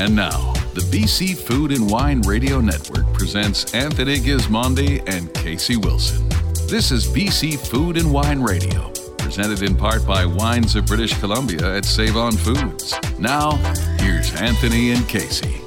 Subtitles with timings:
[0.00, 6.26] And now, the BC Food and Wine Radio Network presents Anthony Gismondi and Casey Wilson.
[6.68, 11.76] This is BC Food and Wine Radio, presented in part by Wines of British Columbia
[11.76, 12.94] at Save On Foods.
[13.18, 13.56] Now,
[13.98, 15.60] here's Anthony and Casey.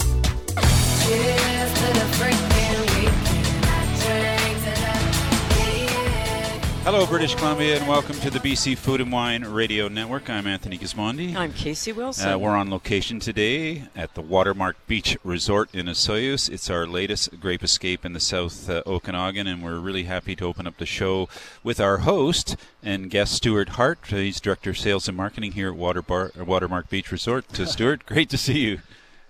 [6.83, 10.29] Hello, British Columbia, and welcome to the BC Food and Wine Radio Network.
[10.29, 11.33] I'm Anthony Gismondi.
[11.33, 12.29] I'm Casey Wilson.
[12.29, 16.49] Uh, we're on location today at the Watermark Beach Resort in Osoyoos.
[16.49, 20.45] It's our latest Grape Escape in the South uh, Okanagan, and we're really happy to
[20.45, 21.29] open up the show
[21.63, 23.99] with our host and guest, Stuart Hart.
[24.07, 27.47] He's Director of Sales and Marketing here at Water Bar, Watermark Beach Resort.
[27.53, 28.79] To Stuart, great to see you.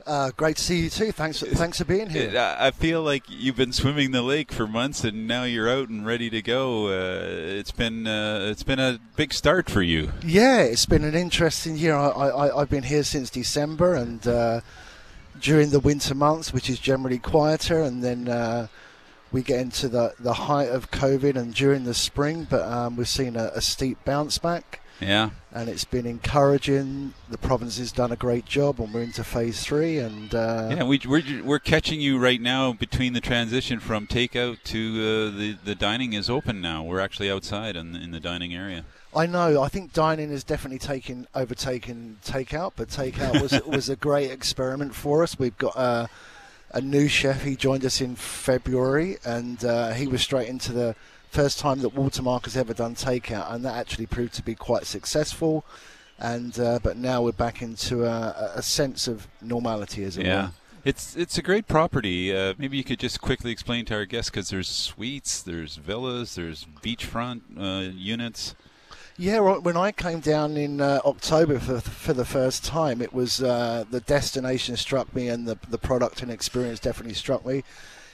[0.06, 1.12] Uh, great to see you too.
[1.14, 2.58] Thanks, thanks for being here.
[2.60, 6.06] I feel like you've been swimming the lake for months, and now you're out and
[6.06, 6.88] ready to go.
[6.88, 10.12] Uh, it's been uh, it's been a big start for you.
[10.26, 11.96] Yeah, it's been an interesting year.
[11.96, 14.60] I, I, I've been here since December, and uh,
[15.40, 18.68] during the winter months, which is generally quieter, and then uh,
[19.32, 23.08] we get into the the height of COVID, and during the spring, but um, we've
[23.08, 24.82] seen a, a steep bounce back.
[25.00, 25.32] Yeah.
[25.52, 27.14] And it's been encouraging.
[27.30, 29.98] The province has done a great job, and we're into phase three.
[29.98, 34.64] And uh, yeah, we, we're we're catching you right now between the transition from takeout
[34.66, 36.84] to uh, the the dining is open now.
[36.84, 38.86] We're actually outside in, in the dining area.
[39.16, 39.62] I know.
[39.62, 44.96] I think dining has definitely taken overtaken takeout, but takeout was was a great experiment
[44.96, 45.38] for us.
[45.38, 46.10] We've got a,
[46.72, 47.44] a new chef.
[47.44, 50.96] He joined us in February, and uh, he was straight into the
[51.34, 54.86] first time that Watermark has ever done takeout, and that actually proved to be quite
[54.86, 55.66] successful.
[56.20, 60.44] And uh, but now we're back into a, a sense of normality, as it yeah.
[60.44, 60.52] were.
[60.86, 62.36] It's it's a great property.
[62.36, 66.36] Uh, maybe you could just quickly explain to our guests because there's suites, there's villas,
[66.36, 68.54] there's beachfront uh, units.
[69.16, 73.14] Yeah, well, when I came down in uh, October for, for the first time, it
[73.14, 77.64] was uh, the destination struck me, and the the product and experience definitely struck me.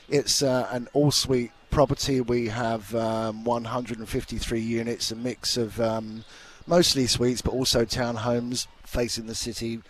[0.09, 2.21] It's uh, an all suite property.
[2.21, 6.23] We have um, 153 units, a mix of um,
[6.67, 9.81] mostly suites, but also townhomes facing the city,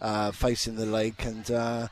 [0.00, 1.88] uh, facing the lake, and uh,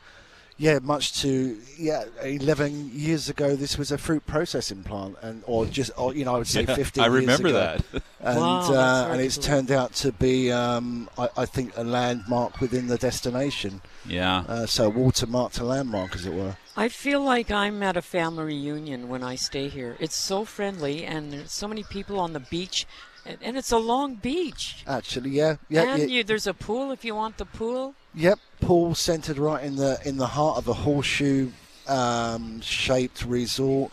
[0.57, 5.65] yeah, much to yeah, 11 years ago, this was a fruit processing plant, and or
[5.65, 7.03] just or, you know, I would say Yeah, 15.
[7.03, 7.83] I remember that.
[8.21, 9.43] and Wow, that's uh, and it's cool.
[9.45, 13.81] turned out to be, um, I, I think, a landmark within the destination.
[14.05, 14.43] Yeah.
[14.47, 16.55] Uh, so watermark to landmark, as it were.
[16.75, 19.95] I feel like I'm at a family reunion when I stay here.
[19.99, 22.87] It's so friendly, and there's so many people on the beach,
[23.25, 24.83] and, and it's a long beach.
[24.87, 26.17] Actually, yeah, yeah, and yeah.
[26.17, 27.93] you, there's a pool if you want the pool.
[28.15, 31.51] Yep, pool centered right in the in the heart of a horseshoe
[31.87, 33.91] um, shaped resort.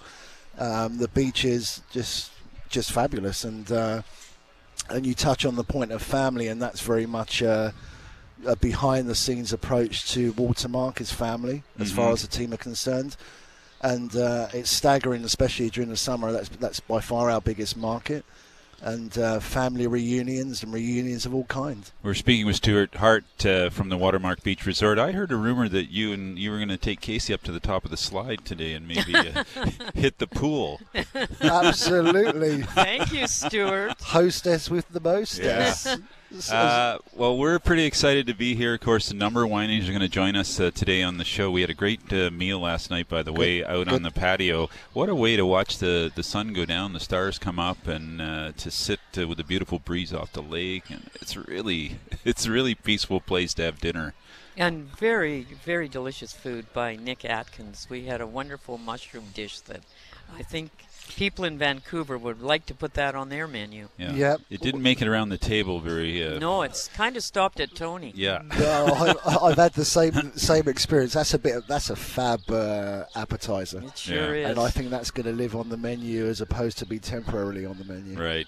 [0.59, 2.33] Um, the beach is just
[2.71, 4.03] just fabulous, and uh,
[4.89, 7.73] and you touch on the point of family, and that's very much uh,
[8.47, 12.13] a behind the scenes approach to Watermark is family, as far Mhm.
[12.15, 13.17] as the team are concerned.
[13.83, 16.33] And uh, it's staggering, especially during the summer.
[16.33, 18.27] That's that's by far our biggest market,
[18.83, 21.93] and uh, family reunions and reunions of all kinds.
[22.03, 24.99] We're speaking with Stuart Hart uh, from the Watermark Beach Resort.
[24.99, 27.53] I heard a rumor that you and you were going to take Casey up to
[27.53, 29.45] the top of the slide today and maybe uh,
[29.95, 30.81] hit the pool.
[31.41, 32.63] Absolutely.
[32.63, 33.95] Thank you, Stuart.
[34.03, 35.97] hostess with the mostess.
[36.51, 38.75] Uh, well, we're pretty excited to be here.
[38.75, 41.25] Of course, a number of wineries are going to join us uh, today on the
[41.25, 41.51] show.
[41.51, 44.71] We had a great uh, meal last night, by the way, out on the patio.
[44.93, 48.23] What a way to watch the, the sun go down, the stars come up, and
[48.23, 50.89] uh, to sit uh, with a beautiful breeze off the lake.
[50.89, 54.15] And it's really, it's a really peaceful place to have dinner.
[54.57, 57.89] And very, very delicious food by Nick Atkins.
[57.91, 59.81] We had a wonderful mushroom dish that
[60.37, 60.71] I think
[61.17, 63.89] people in Vancouver would like to put that on their menu.
[63.99, 64.13] Yeah.
[64.13, 64.41] Yep.
[64.51, 66.25] It didn't make it around the table very.
[66.27, 68.13] Uh, No, it's kind of stopped at Tony.
[68.17, 68.43] Yeah.
[68.59, 68.87] No,
[69.25, 71.13] I, I've had the same same experience.
[71.15, 71.57] That's a bit.
[71.57, 74.45] Of, that's a fab uh, appetizer, It sure Yeah.
[74.47, 74.51] is.
[74.51, 77.65] and I think that's going to live on the menu as opposed to be temporarily
[77.67, 78.19] on the menu.
[78.21, 78.47] Right.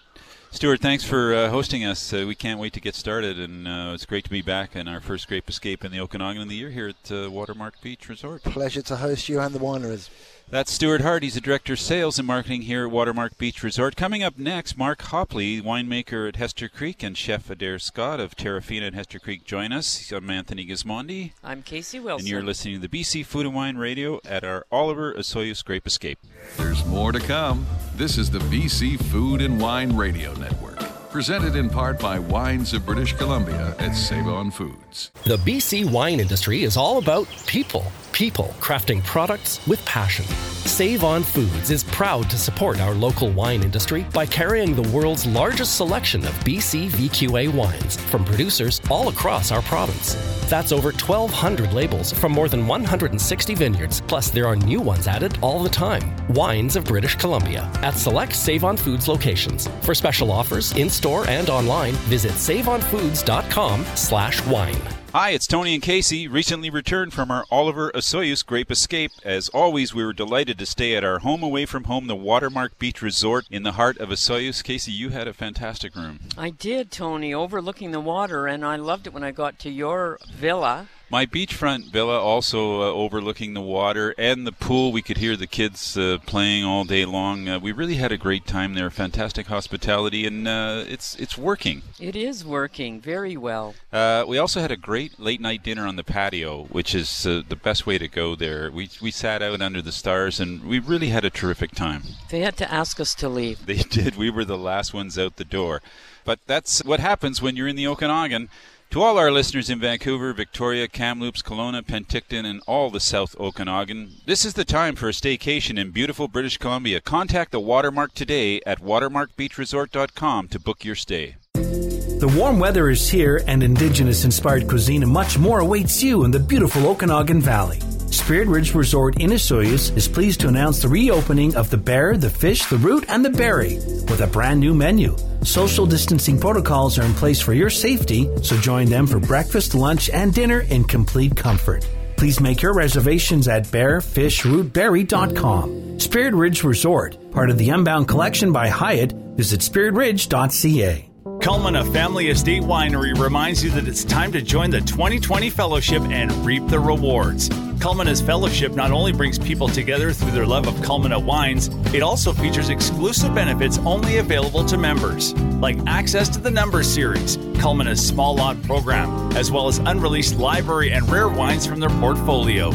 [0.55, 2.13] Stuart, thanks for uh, hosting us.
[2.13, 4.87] Uh, we can't wait to get started, and uh, it's great to be back in
[4.87, 8.07] our first Grape Escape in the Okanagan of the year here at uh, Watermark Beach
[8.11, 8.43] Resort.
[8.43, 10.11] Pleasure to host you and the wineries.
[10.53, 11.23] That's Stuart Hart.
[11.23, 13.97] He's the Director of Sales and Marketing here at Watermark Beach Resort.
[13.97, 18.89] Coming up next, Mark Hopley, winemaker at Hester Creek, and Chef Adair Scott of Terrafina
[18.89, 20.13] at Hester Creek join us.
[20.13, 22.27] I'm Anthony Gismondi, I'm Casey Wilson.
[22.27, 25.87] and you're listening to the BC Food and Wine Radio at our Oliver Osoyoos Grape
[25.87, 26.19] Escape.
[26.59, 27.65] There's more to come.
[27.97, 32.87] This is the BC Food and Wine Radio Network, presented in part by Wines of
[32.87, 35.11] British Columbia at Save On Foods.
[35.25, 37.85] The BC wine industry is all about people.
[38.13, 40.25] People crafting products with passion.
[40.65, 45.27] Save On Foods is proud to support our local wine industry by carrying the world's
[45.27, 50.15] largest selection of BC VQA wines from producers all across our province.
[50.49, 55.39] That's over 1,200 labels from more than 160 vineyards, plus there are new ones added
[55.41, 56.15] all the time.
[56.29, 59.69] Wines of British Columbia at select Save On Foods locations.
[59.81, 64.81] For special offers in store and online, visit saveonfoods.com slash wine.
[65.13, 69.11] Hi, it's Tony and Casey, recently returned from our Oliver Osoyoos Grape Escape.
[69.25, 72.79] As always, we were delighted to stay at our home away from home, the Watermark
[72.79, 74.63] Beach Resort in the heart of Osoyoos.
[74.63, 76.21] Casey, you had a fantastic room.
[76.39, 80.21] I did, Tony, overlooking the water, and I loved it when I got to your
[80.33, 80.87] villa.
[81.13, 84.93] My beachfront villa, also uh, overlooking the water and the pool.
[84.93, 87.51] We could hear the kids uh, playing all day long.
[87.51, 88.89] Uh, we really had a great time there.
[88.89, 91.83] Fantastic hospitality, and uh, it's it's working.
[92.01, 93.75] It is working very well.
[93.93, 97.43] Uh, we also had a great late night dinner on the patio, which is uh,
[97.47, 98.71] the best way to go there.
[98.71, 102.05] We we sat out under the stars, and we really had a terrific time.
[102.31, 103.67] They had to ask us to leave.
[103.67, 104.17] They did.
[104.17, 105.83] We were the last ones out the door.
[106.25, 108.49] But that's what happens when you're in the Okanagan.
[108.93, 114.17] To all our listeners in Vancouver, Victoria, Kamloops, Kelowna, Penticton, and all the South Okanagan,
[114.27, 117.01] this is the time for a staycation in beautiful British Columbia.
[117.01, 121.37] Contact the Watermark today at watermarkbeachresort.com to book your stay.
[121.55, 126.31] The warm weather is here, and Indigenous inspired cuisine and much more awaits you in
[126.31, 127.79] the beautiful Okanagan Valley.
[128.13, 132.29] Spirit Ridge Resort in Osoyoos is pleased to announce the reopening of the bear, the
[132.29, 133.77] fish, the root, and the berry
[134.09, 135.17] with a brand new menu.
[135.43, 140.11] Social distancing protocols are in place for your safety, so join them for breakfast, lunch,
[140.11, 141.89] and dinner in complete comfort.
[142.17, 145.99] Please make your reservations at bearfishrootberry.com.
[145.99, 149.13] Spirit Ridge Resort, part of the Unbound Collection by Hyatt.
[149.13, 151.12] Visit spiritridge.ca.
[151.43, 156.31] Culmina Family Estate Winery reminds you that it's time to join the 2020 Fellowship and
[156.47, 157.49] reap the rewards.
[157.49, 162.33] Culmina's Fellowship not only brings people together through their love of Culmina wines, it also
[162.33, 168.37] features exclusive benefits only available to members, like access to the Numbers series, Culmina's small
[168.37, 172.71] lot program, as well as unreleased library and rare wines from their portfolio.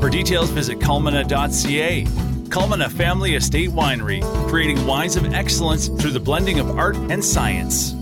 [0.00, 2.04] For details, visit culmina.ca.
[2.48, 7.94] Culmina Family Estate Winery, creating wines of excellence through the blending of art and science.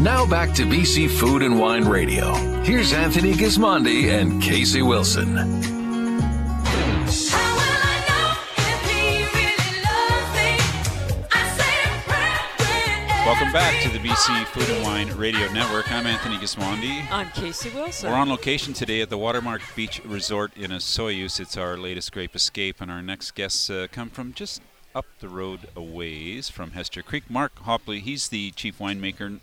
[0.00, 2.32] Now back to BC Food and Wine Radio.
[2.62, 5.34] Here's Anthony Gismondi and Casey Wilson.
[13.26, 15.90] Welcome back to the BC Food and Wine Radio Network.
[15.90, 17.04] I'm Anthony Gismondi.
[17.10, 18.08] I'm Casey Wilson.
[18.08, 21.40] We're on location today at the Watermark Beach Resort in Osoyoos.
[21.40, 24.62] It's our latest grape escape, and our next guests uh, come from just
[24.94, 27.28] up the road a ways from Hester Creek.
[27.28, 29.40] Mark Hopley, he's the chief winemaker,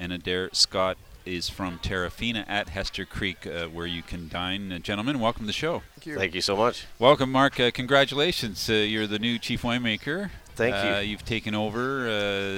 [0.00, 4.72] and Adair Scott is from Terrafina at Hester Creek, uh, where you can dine.
[4.72, 5.82] Uh, gentlemen, welcome to the show.
[5.94, 6.16] Thank you.
[6.16, 6.86] Thank you so much.
[6.98, 7.60] Welcome, Mark.
[7.60, 8.68] Uh, congratulations.
[8.68, 10.30] Uh, you're the new chief winemaker.
[10.56, 10.90] Thank you.
[10.90, 12.12] Uh, you've taken over uh,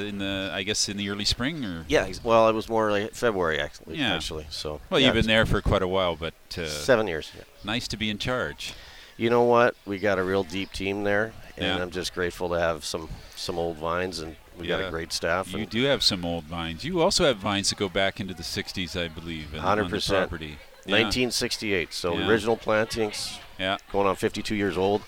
[0.08, 3.12] in the, I guess, in the early spring, or Yeah, well, it was more like
[3.12, 3.98] February actually.
[3.98, 4.14] Yeah.
[4.14, 4.80] Actually, so.
[4.88, 7.32] well, yeah, you've been there for quite a while, but uh, Seven years.
[7.36, 7.42] Yeah.
[7.64, 8.74] nice to be in charge.
[9.16, 9.76] You know what?
[9.84, 11.82] We got a real deep team there, and Yeah.
[11.82, 15.52] I'm just grateful to have some some old vines, and we got a great staff.
[15.52, 16.84] You do have some old vines.
[16.84, 19.84] You also have vines that go back into the 60s, I believe, and on the
[19.84, 20.08] 100%.
[20.08, 20.58] property.
[20.86, 22.28] 1968, so Yeah.
[22.28, 23.78] original plantings, Yeah.
[23.92, 25.02] going on 52 years old.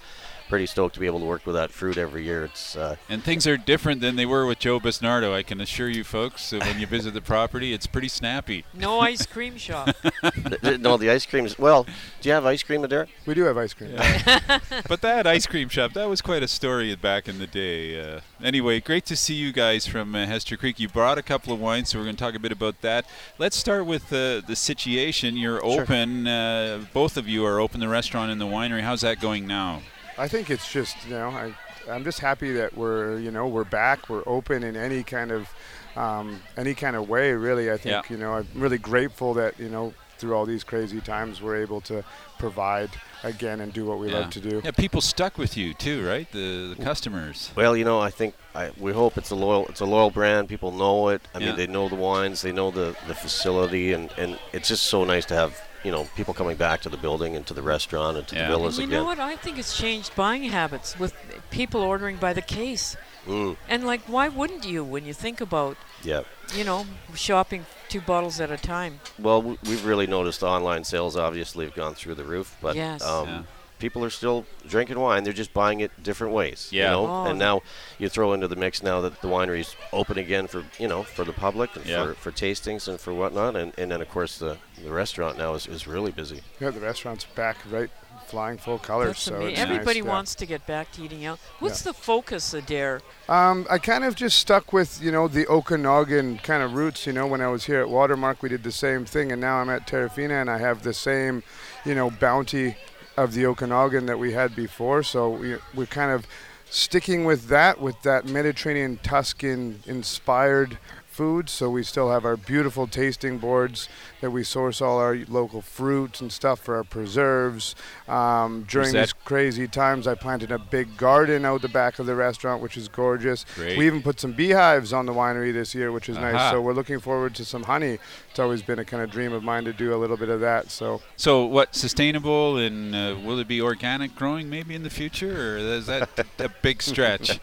[0.48, 2.44] Pretty stoked to be able to work with that fruit every year.
[2.44, 5.88] It's uh, And things are different than they were with Joe Busnardo, I can assure
[5.88, 6.42] you folks.
[6.42, 8.64] So when you visit the property, it's pretty snappy.
[8.74, 9.96] No ice cream shop.
[10.02, 11.84] th- th- no, the ice cream is well.
[12.20, 13.08] Do you have ice cream, Adair?
[13.26, 13.92] We do have ice cream.
[14.88, 17.98] but that ice cream shop, that was quite a story back in the day.
[18.16, 20.78] Uh, anyway, great to see you guys from uh, Hester Creek.
[20.78, 23.06] You brought a couple of wines, so we're going to talk a bit about that.
[23.38, 25.36] Let's start with uh, the situation.
[25.36, 25.82] You're Sure.
[25.82, 26.26] open.
[26.26, 28.82] Uh, both of you are open, the restaurant and the winery.
[28.82, 29.82] How's that going now?
[30.18, 31.52] I think it's just you know I,
[31.90, 34.08] I'm just happy that we're you know we're back.
[34.08, 35.48] We're open in any kind of
[35.96, 37.32] um, any kind of way.
[37.32, 38.16] Really, I think Yeah.
[38.16, 41.80] you know I'm really grateful that you know through all these crazy times we're able
[41.80, 42.04] to
[42.38, 42.88] provide
[43.24, 44.20] again and do what we yeah.
[44.20, 44.60] love to do.
[44.64, 46.30] Yeah, people stuck with you too, right?
[46.30, 47.50] The, the customers.
[47.56, 50.48] Well, you know, I think I, we hope it's a loyal it's a loyal brand.
[50.48, 51.20] People know it.
[51.34, 51.46] I Yeah.
[51.48, 55.02] mean, they know the wines, they know the the facility, and and it's just so
[55.04, 58.16] nice to have you know people coming back to the building and to the restaurant
[58.16, 58.48] and to Yeah.
[58.48, 59.00] the villas and you again.
[59.02, 59.20] know what?
[59.20, 61.12] I think it's changed buying habits with
[61.50, 62.96] people ordering by the case.
[63.26, 66.22] Mm, And like, why wouldn't you when you think about, yeah.
[66.54, 69.00] you know, shopping two bottles at a time?
[69.18, 73.02] Well, we- we've really noticed online sales obviously have gone through the roof, but Yes.
[73.02, 73.42] um, Yeah.
[73.84, 75.24] People are still drinking wine.
[75.24, 76.70] They're just buying it different ways.
[76.72, 76.84] Yeah.
[76.84, 77.06] You know?
[77.06, 77.24] Oh.
[77.26, 77.60] And now
[77.98, 81.22] you throw into the mix now that the winery's open again for you know for
[81.22, 82.06] the public and Yeah.
[82.06, 85.52] for, for tastings and for whatnot, and, and then of course the, the restaurant now
[85.52, 86.40] is, is really busy.
[86.60, 87.90] Yeah, the restaurant's back right,
[88.26, 89.08] flying full colors.
[89.08, 89.50] That's so amazing.
[89.50, 90.04] it's nice, Everybody yeah.
[90.14, 91.38] wants to get back to eating out.
[91.58, 91.92] What's Yeah.
[91.92, 93.02] the focus Adair?
[93.28, 97.06] Um, I kind of just stuck with you know the Okanagan kind of roots.
[97.06, 99.56] You know, when I was here at Watermark, we did the same thing, and now
[99.58, 101.42] I'm at Terrafina, and I have the same,
[101.84, 102.76] you know, bounty
[103.16, 105.02] of the Okanagan that we had before.
[105.02, 106.26] So we, we're kind of
[106.70, 111.48] sticking with that, with that Mediterranean Tuscan inspired food.
[111.48, 113.88] So we still have our beautiful tasting boards
[114.20, 117.74] that we source all our local fruits and stuff for our preserves.
[118.08, 122.14] Um, during these crazy times, I planted a big garden out the back of the
[122.14, 123.44] restaurant, which is gorgeous.
[123.54, 123.76] Great.
[123.76, 126.32] We even put some beehives on the winery this year, which is Aha.
[126.32, 126.50] nice.
[126.50, 127.98] So we're looking forward to some honey.
[128.30, 130.40] It's always been a kind of dream of mine to do a little bit of
[130.40, 130.70] that.
[130.70, 135.54] So So, what sustainable and uh, will it be organic growing maybe in the future,
[135.54, 137.40] or is that a big stretch?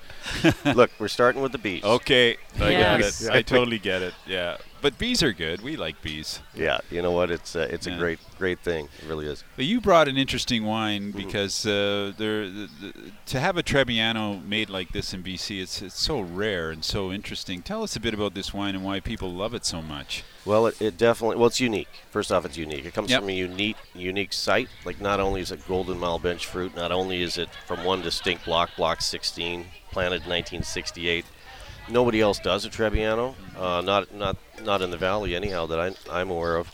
[0.65, 1.83] Look, we're starting with the bees.
[1.83, 3.21] Okay, I Yes.
[3.21, 3.37] get it.
[3.37, 4.13] I totally get it.
[4.25, 5.61] Yeah, but bees are good.
[5.61, 6.39] We like bees.
[6.55, 7.29] Yeah, you know what?
[7.31, 7.95] It's uh, it's Yeah.
[7.95, 8.89] a great great thing.
[9.01, 9.43] It really is.
[9.55, 11.17] But you brought an interesting wine Mm-hmm.
[11.17, 12.93] because uh, there, the, the,
[13.27, 17.11] to have a Trebbiano made like this in BC, it's it's so rare and so
[17.11, 17.61] interesting.
[17.61, 20.23] Tell us a bit about this wine and why people love it so much.
[20.45, 21.89] Well, it, it definitely well, it's unique.
[22.09, 22.85] First off, it's unique.
[22.85, 23.19] It comes Yep.
[23.21, 24.69] from a unique unique site.
[24.85, 28.01] Like not only is it Golden Mile Bench fruit, not only is it from one
[28.01, 31.25] distinct block, Block 16, planted in 1968.
[31.91, 33.35] Nobody else does a Trebbiano.
[33.57, 36.71] Uh, not not not in the valley anyhow that I, I'm aware of.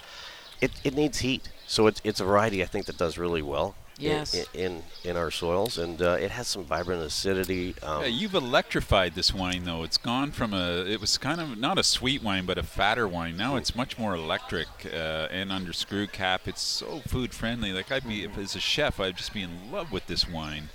[0.61, 3.75] It, it needs heat, so it's it's a variety I think that does really well.
[3.99, 4.33] in- Yes.
[4.35, 7.73] In in, in our soils, and uh, it has some vibrant acidity.
[7.81, 9.83] Um, Yeah, you've electrified this wine though.
[9.83, 13.07] It's gone from a it was kind of not a sweet wine but a fatter
[13.07, 13.37] wine.
[13.37, 16.47] Now it's much more electric uh, and under screw cap.
[16.47, 17.73] It's so food friendly.
[17.73, 20.69] Like I'd be if as a chef, I'd just be in love with this wine.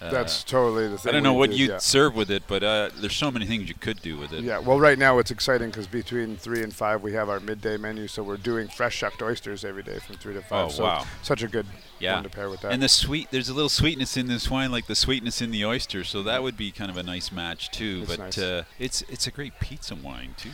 [0.00, 1.10] Uh, that's totally the thing.
[1.10, 1.78] I don't know what you'd yeah.
[1.78, 4.42] serve with it, but uh, there's so many things you could do with it.
[4.42, 7.76] Yeah, well, right now it's exciting because between three and five we have our midday
[7.76, 10.66] menu, so we're doing fresh shucked oysters every day from three to five.
[10.66, 11.04] Oh, so wow.
[11.22, 11.66] such a good
[12.00, 12.14] Yeah.
[12.14, 12.72] one to pair with that.
[12.72, 15.64] And the sweet, there's a little sweetness in this wine, like the sweetness in the
[15.64, 16.02] oyster.
[16.04, 18.00] So that would be kind of a nice match too.
[18.02, 18.38] It's but nice.
[18.38, 20.50] uh, it's it's a great pizza wine too.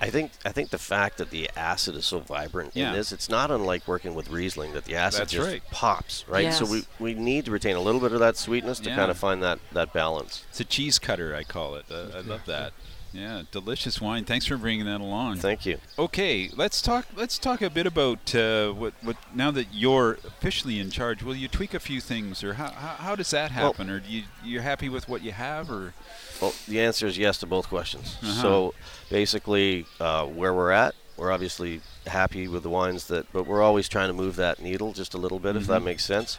[0.00, 2.88] I think I think the fact that the acid is so vibrant Yeah.
[2.90, 5.62] in this, it's not unlike working with Riesling that the acid That's just right.
[5.70, 6.52] pops, right?
[6.52, 8.96] So we, we need to retain a little bit of that sweetness to Yeah.
[8.96, 10.44] kind of find that, that balance.
[10.50, 11.84] It's a cheese cutter, I call it.
[11.90, 12.72] Uh, I love that.
[13.12, 14.24] Yeah, delicious wine.
[14.24, 15.36] Thanks for bringing that along.
[15.38, 15.78] Thank you.
[15.98, 17.06] Okay, let's talk.
[17.16, 18.92] Let's talk a bit about uh, what.
[19.02, 22.70] What now that you're officially in charge, will you tweak a few things, or how,
[22.70, 25.70] how, how does that Well- happen, or do you you're happy with what you have,
[25.70, 25.94] or
[26.40, 28.18] Well, the answer is yes to both questions.
[28.22, 28.42] Uh-huh.
[28.42, 28.74] So
[29.10, 33.88] basically, uh, where we're at, we're obviously happy with the wines that, but we're always
[33.88, 35.72] trying to move that needle just a little bit, if Mm-hmm.
[35.72, 36.38] that makes sense.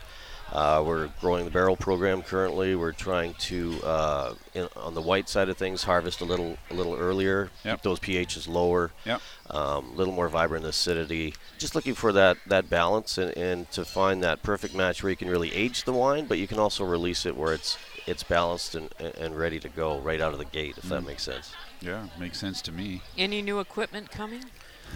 [0.52, 2.76] Uh, we're growing the barrel program currently.
[2.76, 6.74] We're trying to, uh, in, on the white side of things, harvest a little a
[6.74, 7.76] little earlier, Yep.
[7.78, 9.22] keep those pHs lower, Yep.
[9.52, 11.36] um, a little more vibrant acidity.
[11.60, 15.16] Just looking for that, that balance and, and to find that perfect match where you
[15.18, 17.78] can really age the wine, but you can also release it where it's
[18.08, 18.90] it's balanced and,
[19.20, 20.90] and ready to go right out of the gate, if Mm.
[20.90, 21.52] that makes sense.
[21.80, 23.02] yeah, makes sense to me.
[23.18, 24.46] Any new equipment coming?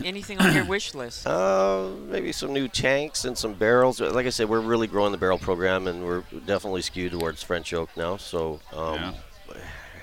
[0.03, 1.27] Anything on your wish list?
[1.33, 3.99] Uh, maybe some new tanks and some barrels.
[3.99, 7.73] Like I said, we're really growing the barrel program, and we're definitely skewed towards French
[7.73, 8.17] oak now.
[8.17, 9.13] So um, Yeah.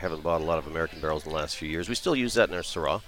[0.00, 1.88] haven't bought a lot of American barrels in the last few years.
[1.88, 3.00] We still use that in our Syrah,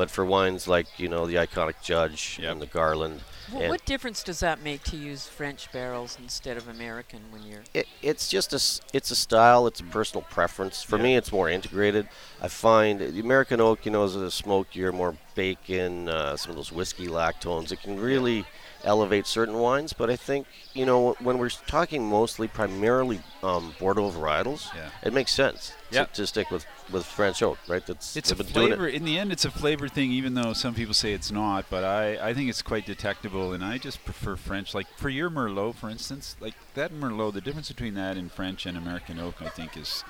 [0.00, 2.52] but for wines like you know the iconic Judge Yep.
[2.52, 3.20] and the Garland,
[3.52, 7.42] Well, and what difference does that make to use French barrels instead of American when
[7.42, 7.64] you're?
[7.74, 8.60] it, it's just a
[8.96, 9.66] it's a style.
[9.66, 10.82] It's a personal preference.
[10.82, 11.02] For Yeah.
[11.02, 12.08] me, it's more integrated.
[12.40, 16.56] I find the American oak, you know, is a smokier, more bacon, uh, some of
[16.56, 17.70] those whiskey lactones.
[17.70, 18.46] It can really
[18.84, 19.92] elevate certain wines.
[19.92, 24.90] But I think you know when we're talking mostly primarily um, Bordeaux varietals, Yeah.
[25.02, 26.04] it makes sense Yeah.
[26.04, 27.84] to, to stick with with French oak, right?
[27.86, 28.88] That's It's a doing it- flavor.
[28.88, 31.66] In the end, it's a flavor thing, even though some people say it's not.
[31.70, 34.74] But I, I think it's quite detectable, and I just prefer French.
[34.74, 38.66] Like for your Merlot, for instance, like that Merlot, the difference between that and French
[38.66, 40.02] and American oak, I think, is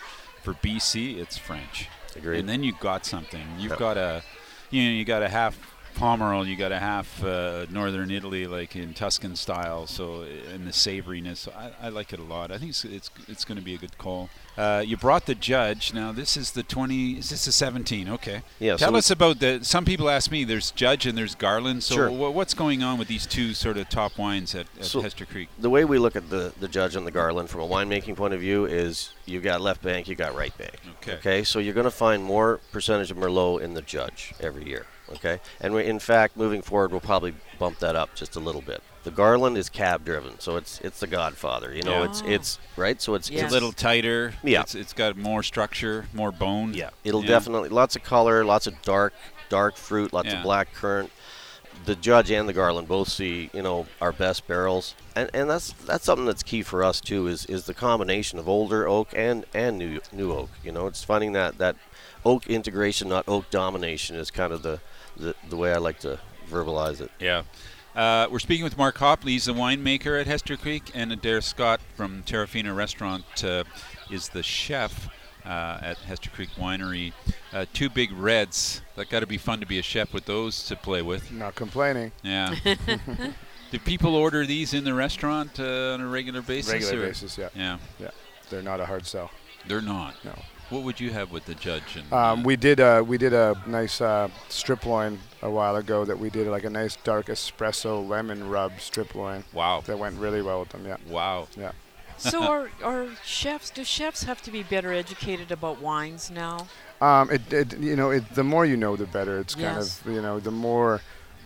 [0.43, 1.89] for BC, it's French.
[2.17, 2.41] Agreed.
[2.41, 3.47] And then you've got something.
[3.59, 3.79] You've Yep.
[3.79, 4.23] got a,
[4.71, 5.57] you know, you got a half
[5.95, 9.87] Pomerol, you got a half uh, Northern Italy, like in Tuscan style.
[9.87, 12.51] So and the savoriness, I, I like it a lot.
[12.51, 14.31] I think it's it's, it's going to be a good call.
[14.59, 15.95] Uh, you brought the judge.
[15.95, 17.13] Now this is the 20.
[17.13, 18.09] Is this the 17?
[18.11, 18.43] Okay.
[18.59, 19.61] Yeah, Tell so us about the.
[19.65, 20.45] Some people ask me.
[20.45, 21.83] There's Judge and there's Garland.
[21.83, 22.11] So Sure.
[22.11, 25.25] wha- what's going on with these two sort of top wines at, at So- Hester
[25.27, 25.49] Creek?
[25.59, 28.35] the way we look at the, the judge and the Garland from a winemaking point
[28.35, 30.77] of view is you've got left bank, you got right bank.
[31.01, 31.15] Okay.
[31.15, 31.45] Okay.
[31.45, 34.87] So you're going to find more percentage of Merlot in the judge every year.
[35.13, 35.41] Okay.
[35.61, 38.83] And we, in fact, moving forward, we'll probably bump that up just a little bit.
[39.03, 41.75] The Garland is cab driven, so it's it's the Godfather.
[41.75, 42.11] You know, Yeah.
[42.11, 43.01] it's it's right.
[43.01, 44.35] So it's It's it's a little tighter.
[44.43, 44.61] Yeah.
[44.61, 46.75] It's, it's got more structure, more bone.
[46.75, 49.15] Yeah, it'll definitely lots of color, lots of dark
[49.49, 50.39] dark fruit, lots Yeah.
[50.39, 51.11] of black currant.
[51.87, 55.73] The Judge and the Garland both see you know our best barrels, and and that's
[55.87, 59.47] that's something that's key for us too is is the combination of older oak and
[59.55, 60.51] and new new oak.
[60.63, 61.77] You know, it's finding that that
[62.23, 64.81] oak integration, not oak domination, is kind of the
[65.21, 67.11] the, the way I like to verbalize it.
[67.21, 67.43] Yeah.
[67.95, 69.31] Uh, we're speaking with Mark Hopley.
[69.33, 73.65] He's the winemaker at Hester Creek, and Adair Scott from Terrafina Restaurant uh,
[74.11, 75.09] is the chef
[75.45, 77.13] uh, at Hester Creek Winery.
[77.53, 78.81] Uh, two big reds.
[78.97, 81.33] That got to be fun to be a chef with those to play with.
[81.33, 82.13] Not complaining.
[82.23, 82.55] Yeah.
[83.71, 86.73] Do people order these in the restaurant uh, on a regular basis?
[86.73, 87.49] Regular or- basis, yeah.
[87.55, 87.79] Yeah.
[87.99, 88.11] Yeah.
[88.51, 89.31] They're not a hard sell.
[89.67, 90.15] They're not.
[90.25, 90.37] No.
[90.71, 91.97] What would you have with the judge?
[91.97, 96.05] And, Um, we did a we did a nice uh, strip loin a while ago
[96.05, 99.45] that we did like a nice dark espresso lemon rub strip loin.
[99.53, 99.83] Wow.
[99.87, 100.87] That went really well with them.
[100.87, 100.97] Yeah.
[101.09, 101.49] Wow.
[101.57, 101.73] Yeah.
[102.19, 103.71] So are, are chefs?
[103.71, 106.69] Do chefs have to be better educated about wines now?
[107.01, 109.39] Um, it, it you know it, the more you know the better.
[109.41, 111.01] It's kind of you know the more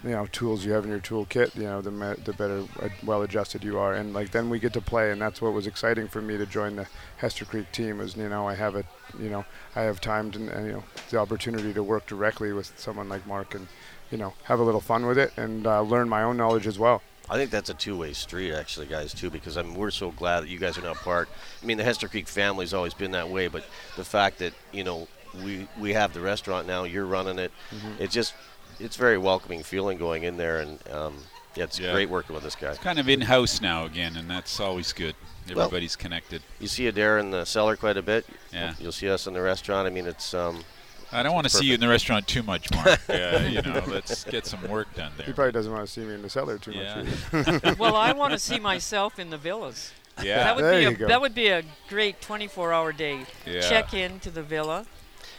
[0.05, 1.55] you know tools you have in your toolkit.
[1.57, 4.59] You know the me- the better uh, well adjusted you are, and like then we
[4.59, 7.71] get to play, and that's what was exciting for me to join the Hester Creek
[7.73, 7.99] team.
[7.99, 8.85] Was you know I have a
[9.19, 9.45] you know
[9.75, 13.27] I have time to and, you know the opportunity to work directly with someone like
[13.27, 13.67] Mark and
[14.11, 16.79] you know have a little fun with it and uh, learn my own knowledge as
[16.79, 17.03] well.
[17.31, 20.41] I think that's a two-way street, actually, guys, too, because I mean, we're so glad
[20.41, 21.31] that you guys are now part.
[21.63, 23.65] I mean, the Hester Creek family's always been that way, but
[23.97, 25.09] the fact that you know
[25.43, 27.99] we we have the restaurant now, you're running it, Mhm.
[27.99, 28.35] it's just
[28.81, 31.16] it's very welcoming feeling going in there, and um,
[31.54, 31.93] yeah, it's Yeah.
[31.93, 32.71] great working with this guy.
[32.71, 35.14] It's kind of in house now again, and that's always good.
[35.49, 36.43] Well, Everybody's connected.
[36.59, 38.26] You see Adair in the cellar quite a bit.
[38.52, 38.75] Yeah.
[38.78, 39.87] You'll see us in the restaurant.
[39.87, 40.33] I mean, it's.
[40.33, 40.64] Um,
[41.12, 42.99] I don't want to see you in the restaurant too much, Mark.
[43.09, 45.26] uh, you know, let's get some work done there.
[45.26, 47.02] He probably doesn't want to see me in the cellar too Yeah.
[47.33, 47.47] much.
[47.49, 47.75] Either.
[47.78, 49.93] well, I want to see myself in the villas.
[50.23, 50.38] Yeah.
[50.45, 51.07] that would There be you a go.
[51.09, 53.26] that would be a great 24-hour day.
[53.47, 53.61] Yeah.
[53.61, 54.87] Check in to the villa.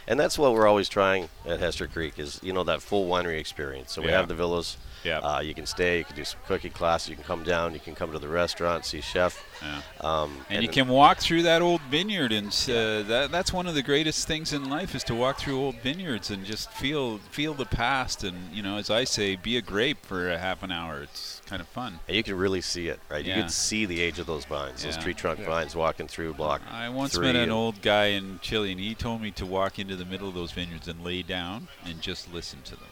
[0.08, 3.38] And that's what we're always trying at Hester Creek is you know that full winery
[3.38, 3.92] experience.
[3.92, 4.18] So we Yeah.
[4.18, 4.76] have the villas.
[5.06, 5.18] Yeah.
[5.18, 5.98] Uh, you can stay.
[5.98, 7.08] You can do some cooking classes.
[7.10, 7.72] You can come down.
[7.74, 9.44] You can come to the restaurant, see chef.
[9.62, 9.80] Yeah.
[10.00, 13.66] Um, And, you then- can walk through that old vineyard, and uh, that, that's one
[13.66, 17.18] of the greatest things in life is to walk through old vineyards and just feel
[17.30, 18.24] feel the past.
[18.24, 21.02] And you know, as I say, be a grape for a half an hour.
[21.02, 22.00] It's kind of fun.
[22.08, 23.24] And you can really see it, right?
[23.24, 25.46] You can see the age of those vines, those tree trunk Yeah.
[25.46, 26.60] vines walking through block.
[26.70, 29.78] I once three met an old guy in Chile, and he told me to walk
[29.78, 32.88] into the middle of those vineyards and lay down and just listen to them.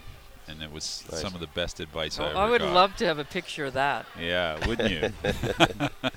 [0.49, 1.21] And it was Nice.
[1.23, 2.73] some of the best advice I ever I would got.
[2.75, 4.07] love to have a picture of that.
[4.21, 5.11] Yeah, wouldn't you?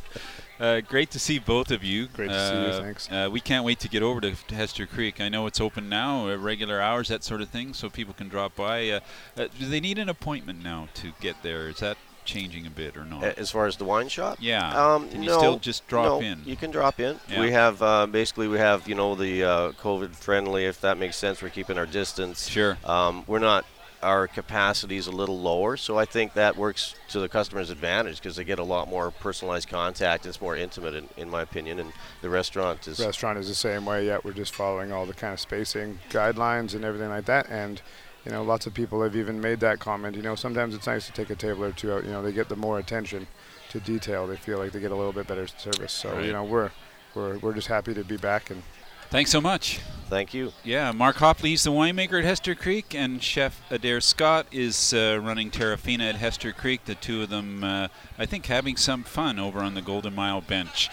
[0.60, 2.08] uh, great to see both of you.
[2.08, 3.12] Great to see you, Uh, thanks.
[3.12, 5.22] Uh, we can't wait to get over to, to Hester Creek.
[5.22, 8.28] I know it's open now, uh, regular hours, that sort of thing, so people can
[8.28, 8.90] drop by.
[8.90, 9.00] Uh,
[9.38, 11.70] uh, do they need an appointment now to get there?
[11.70, 13.24] Is that changing a bit or not?
[13.24, 14.68] As far as the wine shop, Yeah.
[14.96, 16.42] Um, Can you no, still just drop no, in?
[16.46, 17.18] You can drop in.
[17.30, 17.40] Yeah.
[17.40, 21.16] We have uh, basically we have you know the uh, COVID friendly, if that makes
[21.16, 21.42] sense.
[21.42, 22.50] We're keeping our distance.
[22.50, 22.78] Sure.
[22.84, 23.66] Um, we're not.
[24.04, 28.18] Our capacity is a little lower, so I think that works to the customer's advantage
[28.18, 30.26] because they get a lot more personalized contact.
[30.28, 33.00] It's more intimate, in, in my opinion, and the restaurant is.
[33.00, 34.06] restaurant is the same way.
[34.06, 37.50] Yet we're just following all the kind of spacing guidelines and everything like that.
[37.50, 37.82] And
[38.24, 40.16] you know, lots of people have even made that comment.
[40.16, 42.04] You know, sometimes it's nice to take a table or two out.
[42.04, 43.26] You know, they get the more attention
[43.70, 44.28] to detail.
[44.28, 45.94] They feel like they get a little bit better service.
[45.94, 46.26] So Right.
[46.26, 46.70] you know, we're
[47.16, 48.62] we're we're just happy to be back and.
[49.10, 49.80] Thanks so much.
[50.10, 50.54] Thank you.
[50.64, 55.20] Yeah, Mark Hopley is the winemaker at Hester Creek, and Chef Adair Scott is uh,
[55.22, 56.86] running Terrafina at Hester Creek.
[56.86, 60.40] The two of them, uh, I think, having some fun over on the Golden Mile
[60.40, 60.90] bench.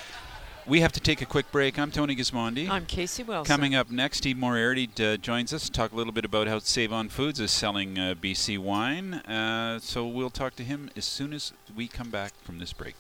[0.67, 1.79] We have to take a quick break.
[1.79, 2.69] I'm Tony Gismondi.
[2.71, 3.55] I'm Casey Wilson.
[3.55, 6.59] Coming up next, Steve Moriarty uh, joins us to talk a little bit about how
[6.59, 9.15] Save On Foods is selling uh, BC wine.
[9.15, 12.95] Uh, so we'll talk to him as soon as we come back from this break.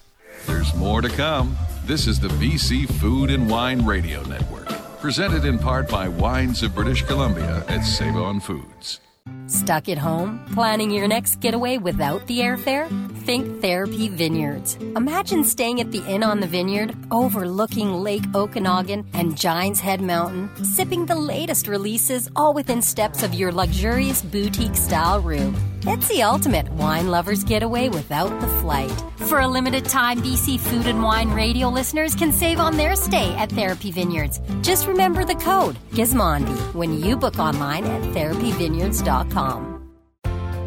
[0.46, 1.56] There's more to come.
[1.86, 4.68] This is the BC Food and Wine Radio Network,
[5.04, 9.00] presented in part by Wines of British Columbia at Save On Foods.
[9.48, 12.88] Stuck at home, planning your next getaway without the airfare?
[13.18, 14.76] Think Therapy Vineyards.
[14.96, 20.48] Imagine staying at the Inn on the Vineyard, overlooking Lake Okanagan and Giants Head Mountain,
[20.64, 25.54] sipping the latest releases, all within steps of your luxurious boutique style room.
[25.86, 28.90] It's the ultimate wine lover's getaway without the flight.
[29.28, 33.34] For a limited time, BC Food and Wine radio listeners can save on their stay
[33.34, 34.40] at Therapy Vineyards.
[34.62, 39.72] Just remember the code Gismondi when you book online at therapyvineyards.com.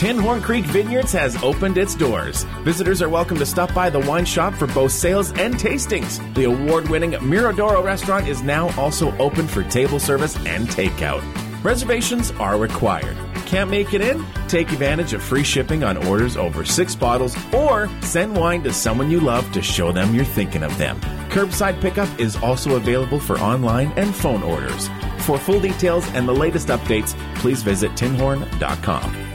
[0.00, 2.44] Tinhorn Creek Vineyards has opened its doors.
[2.64, 6.16] Visitors are welcome to stop by the wine shop for both sales and tastings.
[6.34, 11.22] The award winning Miradoro restaurant is now also open for table service and takeout.
[11.62, 13.14] Reservations are required.
[13.44, 14.24] Can't make it in?
[14.48, 19.10] Take advantage of free shipping on orders over six bottles or send wine to someone
[19.10, 20.98] you love to show them you're thinking of them.
[21.28, 24.88] Curbside pickup is also available for online and phone orders.
[25.26, 29.29] For full details and the latest updates, please visit tinhorn.com.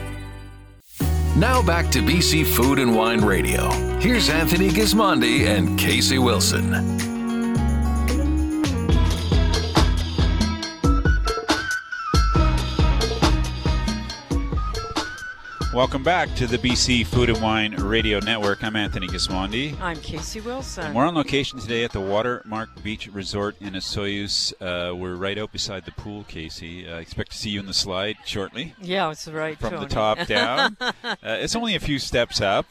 [1.36, 3.70] Now back to BC Food and Wine Radio.
[4.00, 7.15] Here's Anthony Gismondi and Casey Wilson.
[15.76, 18.64] Welcome back to the BC Food and Wine Radio Network.
[18.64, 19.78] I'm Anthony Gismondi.
[19.78, 20.84] I'm Casey Wilson.
[20.86, 24.54] And we're on location today at the Watermark Beach Resort in Osoyoos.
[24.54, 26.88] Uh, we're right out beside the pool, Casey.
[26.88, 28.72] I uh, expect to see you in the slide shortly.
[28.80, 29.58] Yeah, it's right.
[29.58, 29.84] From Tony.
[29.84, 30.78] the top down.
[30.80, 32.64] uh, it's only a few steps up.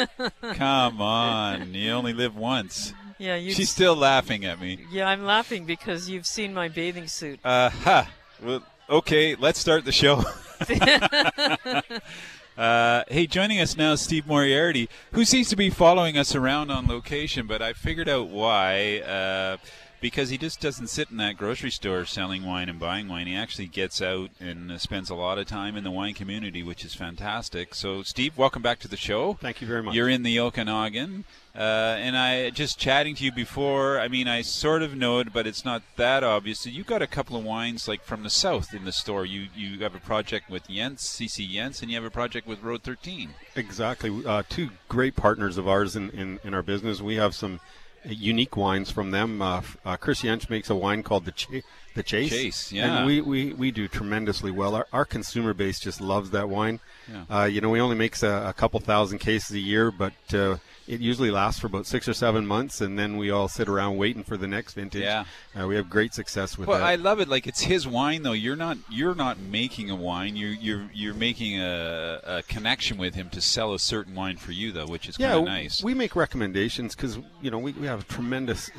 [0.42, 1.74] Come on.
[1.74, 2.92] You only live once.
[3.18, 3.52] Yeah, you.
[3.52, 4.84] She's still laughing at me.
[4.90, 7.38] Yeah, I'm laughing because you've seen my bathing suit.
[7.44, 8.06] Uh huh.
[8.42, 10.24] Well, okay, let's start the show.
[12.58, 16.72] Uh, hey, joining us now is Steve Moriarty, who seems to be following us around
[16.72, 18.98] on location, but I figured out why.
[18.98, 19.58] Uh,
[20.00, 23.26] because he just doesn't sit in that grocery store selling wine and buying wine.
[23.28, 26.62] He actually gets out and uh, spends a lot of time in the wine community,
[26.62, 27.74] which is fantastic.
[27.74, 29.34] So, Steve, welcome back to the show.
[29.34, 29.94] Thank you very much.
[29.94, 31.24] You're in the Okanagan.
[31.58, 33.98] Uh, and I just chatting to you before.
[33.98, 36.60] I mean, I sort of know it, but it's not that obvious.
[36.60, 39.26] So you got a couple of wines like from the south in the store.
[39.26, 42.62] You you have a project with Jentsch, CC Jentsch, and you have a project with
[42.62, 43.30] Road 13.
[43.56, 44.24] Exactly.
[44.24, 47.00] Uh, two great partners of ours in, in, in our business.
[47.00, 47.58] We have some
[48.04, 49.42] unique wines from them.
[49.42, 52.30] Uh, uh, Chris Jentsch makes a wine called the Ch- the Chase.
[52.30, 52.98] Chase, yeah.
[52.98, 54.76] And we, we, we do tremendously well.
[54.76, 56.78] Our, our consumer base just loves that wine.
[57.10, 57.40] Yeah.
[57.40, 60.58] Uh, you know, we only makes a, a, couple thousand cases a year, but uh,
[60.88, 63.98] it usually lasts for about six or seven months, and then we all sit around
[63.98, 65.02] waiting for the next vintage.
[65.02, 65.24] Yeah.
[65.58, 66.86] Uh, we have great success with well, that.
[66.86, 67.28] I love it.
[67.28, 68.32] Like it's his wine, though.
[68.32, 70.34] You're not you're not making a wine.
[70.34, 74.52] You're you're you're making a, a connection with him to sell a certain wine for
[74.52, 75.82] you, though, which is yeah, kind of nice.
[75.82, 78.70] We make recommendations because you know we, we have a tremendous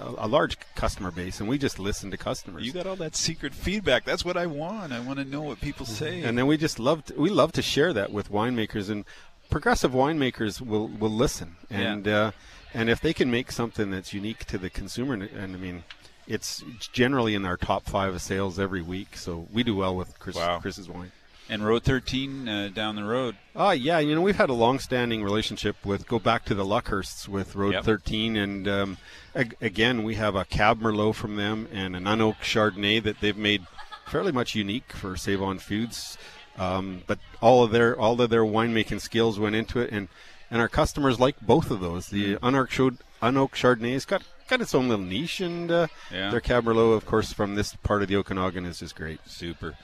[0.00, 2.64] a, large customer base, and we just listen to customers.
[2.64, 4.04] You got all that secret feedback.
[4.04, 4.92] That's what I want.
[4.92, 6.22] I want to know what people say.
[6.22, 9.04] And then we just love to, we love to share that with winemakers, and
[9.50, 12.18] progressive winemakers will will listen, and yeah.
[12.18, 12.30] uh,
[12.74, 15.84] and if they can make something that's unique to the consumer, and, and I mean.
[16.30, 20.18] It's generally in our top five of sales every week, so we do well with
[20.18, 20.58] Chris, wow.
[20.58, 21.10] Chris's wine.
[21.48, 23.36] And Road 13 uh, down the road.
[23.56, 23.98] Oh, uh, yeah.
[23.98, 27.72] You know, we've had a long-standing relationship with, go back to the Luckhursts with Road
[27.72, 27.84] yep.
[27.84, 28.36] 13.
[28.36, 28.98] And um,
[29.34, 33.36] ag- again, we have a Cab Merlot from them and an unoaked Chardonnay that they've
[33.36, 33.66] made
[34.06, 36.18] fairly much unique for Save On Foods.
[36.58, 40.08] Um, but all of their all of their winemaking skills went into it, and,
[40.50, 42.08] and our customers like both of those.
[42.08, 42.38] The Mm.
[42.40, 46.30] unoaked, unoaked Chardonnay's got got its own little niche, and uh, yeah.
[46.30, 49.20] their Cabernet, of course, from this part of the Okanagan is just great.
[49.26, 49.74] Super.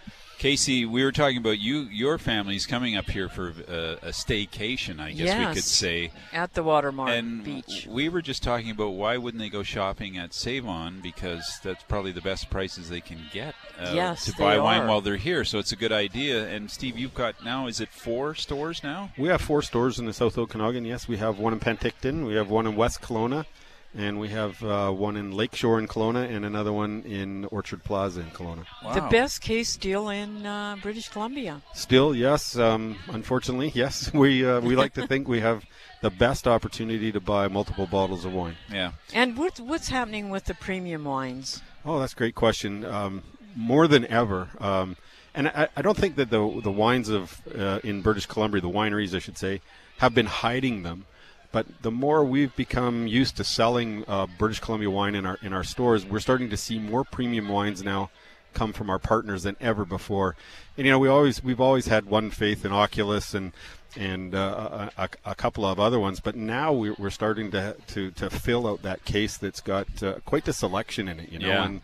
[0.45, 1.85] Casey, we were talking about you.
[1.91, 6.11] Your family's coming up here for uh, a staycation, I guess yes, we could say,
[6.35, 7.87] at the Watermark and Beach.
[7.89, 11.83] We were just talking about why wouldn't they go shopping at Save On because that's
[11.85, 14.87] probably the best prices they can get uh, yes, to buy wine are.
[14.87, 15.47] while they're here.
[15.47, 16.47] So it's a good idea.
[16.47, 19.13] And Steve, you've got now is it four stores now?
[19.17, 20.85] We have four stores in the South Okanagan.
[20.85, 23.47] Yes, we have one in Penticton, we have one in West Kelowna,
[23.97, 28.21] and we have uh, one in Lakeshore in Kelowna and another one in Orchard Plaza
[28.21, 28.67] in Kelowna.
[28.85, 28.95] Wow.
[28.95, 31.63] The best case deal in uh, British Columbia.
[31.75, 32.57] Still, yes.
[32.59, 34.13] Um, unfortunately, yes.
[34.13, 35.65] We uh, we like to think we have
[36.03, 38.57] the best opportunity to buy multiple bottles of wine.
[38.71, 38.93] Yeah.
[39.13, 41.63] And what, what's happening with the premium wines?
[41.85, 42.85] Oh, that's a great question.
[42.85, 43.23] Um,
[43.55, 44.49] more than ever.
[44.59, 44.97] Um,
[45.35, 48.69] and I, I, don't think that the the wines of uh, in British Columbia, the
[48.69, 49.61] wineries, I should say,
[49.99, 51.07] have been hiding them
[51.55, 55.53] But the more we've become used to selling uh, British Columbia wine in our in
[55.53, 58.11] our stores, we're starting to see more premium wines now
[58.55, 60.35] come from our partners than ever before.
[60.77, 63.53] And you know, we always we've always had one faith in Oculus and
[63.97, 68.11] and uh, a, a, couple of other ones, but now we're, we're starting to, to
[68.11, 71.31] to fill out that case that's got uh, quite the selection in it.
[71.31, 71.65] You know, Yeah.
[71.67, 71.83] and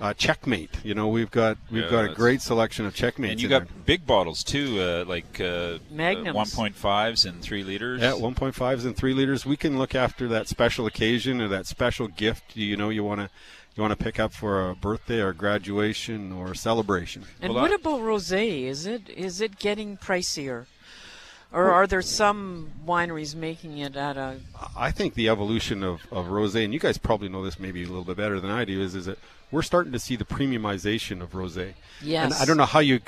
[0.00, 0.70] uh, checkmate.
[0.84, 3.32] You know, we've got we've Yeah, got a great selection of checkmates.
[3.32, 3.76] And you in got there.
[3.86, 6.34] big bottles too, uh, like uh, Magnums.
[6.34, 8.00] one point fives and three liters.
[8.02, 9.46] Yeah, 1.5s and 3 liters.
[9.46, 13.20] We can look after that special occasion or that special gift you know you want
[13.20, 13.30] to
[13.74, 17.24] you want to pick up for a birthday or graduation or celebration.
[17.42, 18.62] And what about rosé?
[18.64, 20.66] Is it is it getting pricier,
[21.56, 24.38] or are there some wineries making it at a?
[24.76, 27.86] I think the evolution of, of rosé, and you guys probably know this maybe a
[27.86, 29.18] little bit better than I do, is is that
[29.50, 31.74] we're starting to see the premiumization of rosé.
[32.02, 32.24] Yes.
[32.24, 33.00] And I don't know how you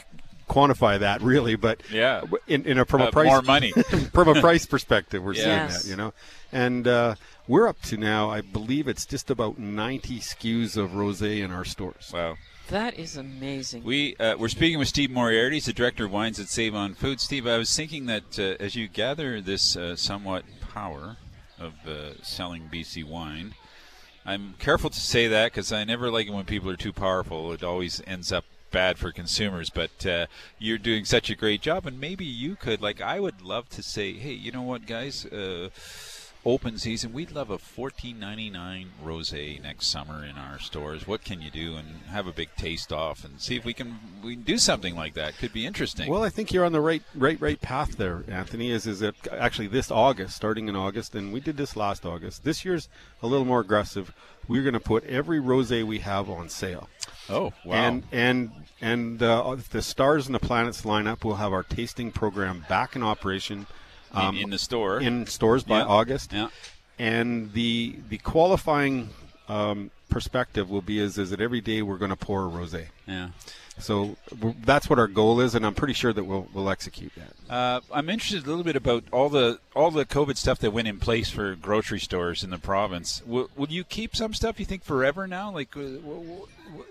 [0.49, 2.23] quantify that really, but Yeah.
[2.47, 3.71] in, in a from Uh, a price more money.
[4.15, 6.15] from a price perspective, we're seeing that, you know,
[6.51, 7.15] and uh,
[7.47, 8.31] we're up to now.
[8.31, 12.11] I believe it's just about 90 SKUs of rosé in our stores.
[12.15, 12.37] Wow.
[12.69, 13.83] That is amazing.
[13.83, 16.93] We uh, we're speaking with Steve Moriarty, he's the director of wines at Save on
[16.93, 17.19] Food.
[17.19, 21.17] Steve, I was thinking that uh, as you gather this uh, somewhat power
[21.59, 23.55] of uh, selling BC wine,
[24.27, 27.53] I'm careful to say that because I never like it when people are too powerful.
[27.55, 29.71] It always ends up bad for consumers.
[29.71, 30.27] But uh,
[30.59, 33.83] you're doing such a great job, and maybe you could, like, I would love to
[33.83, 35.25] say, hey, you know what, guys.
[36.49, 41.07] Open season, we'd love a fourteen ninety nine rosé next summer in our stores.
[41.07, 43.99] What can you do and have a big taste off and see if we can
[44.25, 45.37] we can do something like that?
[45.37, 46.11] Could be interesting.
[46.11, 48.71] Well, I think you're on the right, right, right path there, Anthony.
[48.71, 52.45] Is is that actually this August, starting in August, and we did this last August.
[52.45, 52.89] This year's
[53.23, 54.15] a little more aggressive.
[54.49, 56.89] We're going to put every rosé we have on sale.
[57.29, 57.75] Oh, wow.
[57.75, 62.11] And and and uh, the stars and the planets line up, we'll have our tasting
[62.11, 63.67] program back in operation.
[64.17, 65.01] In- in the store.
[65.01, 65.85] in stores by Yeah.
[65.87, 66.33] August.
[66.33, 66.49] Yeah.
[66.99, 69.11] And the the qualifying
[69.49, 72.87] um, perspective will be is is that every day we're going to pour a rosé.
[73.07, 73.29] Yeah.
[73.81, 74.17] So
[74.65, 77.53] that's what our goal is, and I'm pretty sure that we'll we'll execute that.
[77.55, 80.89] Uh, I'm interested a little bit about all the all the COVID stuff that went
[80.89, 83.21] in place for grocery stores in the province.
[83.21, 85.53] W- will you keep some stuff you think forever now?
[85.53, 86.47] Like, uh, w- w-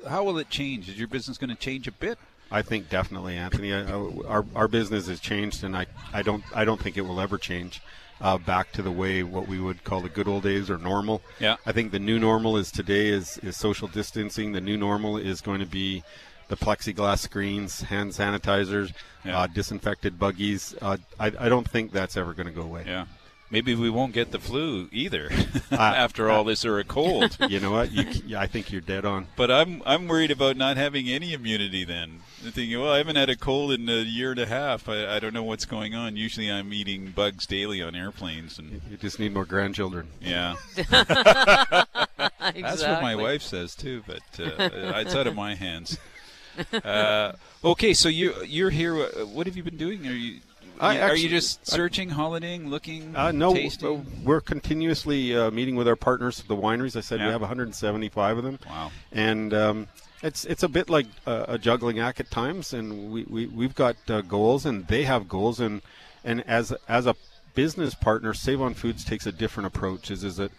[0.08, 0.88] how will it change?
[0.88, 2.17] Is your business going to change a bit?
[2.51, 3.73] I think definitely, Anthony.
[3.73, 3.83] I,
[4.27, 7.38] our our business has changed, and I, I don't I don't think it will ever
[7.38, 7.81] change
[8.21, 11.21] uh, back to the way what we would call the good old days or normal.
[11.39, 11.57] Yeah.
[11.65, 14.53] I think the new normal is today is is social distancing.
[14.53, 16.03] The new normal is going to be
[16.47, 18.93] the plexiglass screens, hand sanitizers,
[19.25, 19.39] Yeah.
[19.41, 20.73] uh, disinfected buggies.
[20.81, 22.83] Uh, I I don't think that's ever going to go away.
[22.88, 23.05] Yeah.
[23.49, 25.29] Maybe we won't get the flu either
[25.71, 27.38] Uh, after all this or a cold.
[27.49, 27.91] You know what?
[27.91, 29.27] You, yeah, I think you're dead on.
[29.36, 32.19] But I'm I'm worried about not having any immunity then.
[32.43, 34.88] I'm thinking, well, I haven't had a cold in a year and a half.
[34.89, 36.15] I, I don't know what's going on.
[36.17, 40.07] Usually I'm eating bugs daily on airplanes and You just need more grandchildren.
[40.21, 40.55] yeah.
[41.36, 44.69] That's what my wife says too, but uh,
[45.01, 45.97] it's out of my hands.
[46.73, 47.33] Uh,
[47.63, 48.95] okay, so you you're here.
[48.97, 50.07] uh, What have you been doing?
[50.07, 50.39] Are you
[50.80, 54.06] I are you just I- searching, holidaying, looking, Uh, no, tasting?
[54.24, 56.96] we're continuously uh, meeting with our partners, the wineries.
[56.96, 57.28] I said Yeah.
[57.28, 58.60] we have 175 of them.
[58.68, 58.92] Wow.
[59.12, 59.88] And um,
[60.22, 63.76] it's it's a bit like uh, a juggling act at times, and we, we we've
[63.76, 65.82] got uh, goals, and they have goals, and
[66.24, 67.16] and as as a
[67.56, 70.10] business partner, Save on Foods takes a different approach.
[70.12, 70.52] Is is that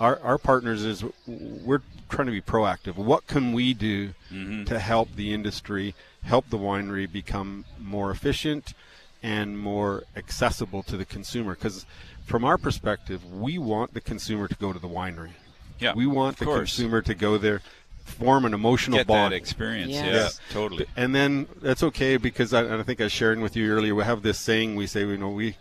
[0.00, 2.96] our our partners is we're trying to be proactive.
[2.96, 4.64] What can we do Mm-hmm.
[4.64, 8.74] to help the industry, help the winery become more efficient
[9.24, 11.54] and more accessible to the consumer?
[11.54, 11.86] Because
[12.26, 15.30] from our perspective, we want the consumer to go to the winery.
[15.78, 16.58] Yeah, we want the course.
[16.76, 17.60] consumer to go there,
[18.04, 19.90] form an emotional Get bond, that experience.
[19.90, 20.40] Yes.
[20.48, 20.86] Yeah, totally.
[20.96, 23.94] and then that's okay because I, and I think I was sharing with you earlier.
[23.94, 25.56] We have this saying we say, you know, we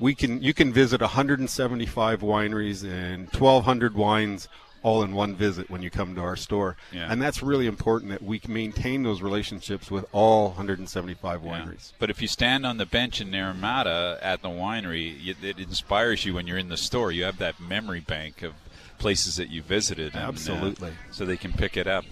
[0.00, 4.48] we can you can visit 175 wineries and 1,200 wines
[4.84, 7.10] all in one visit when you come to our store, Yeah.
[7.10, 11.50] and that's really important that we maintain those relationships with all 175 Yeah.
[11.50, 11.92] wineries.
[11.98, 16.34] But if you stand on the bench in Naramata at the winery, it inspires you
[16.34, 17.10] when you're in the store.
[17.10, 18.52] You have that memory bank of
[18.98, 20.14] places that you visited.
[20.14, 20.92] and, uh, Absolutely.
[21.10, 22.04] so they can pick it up.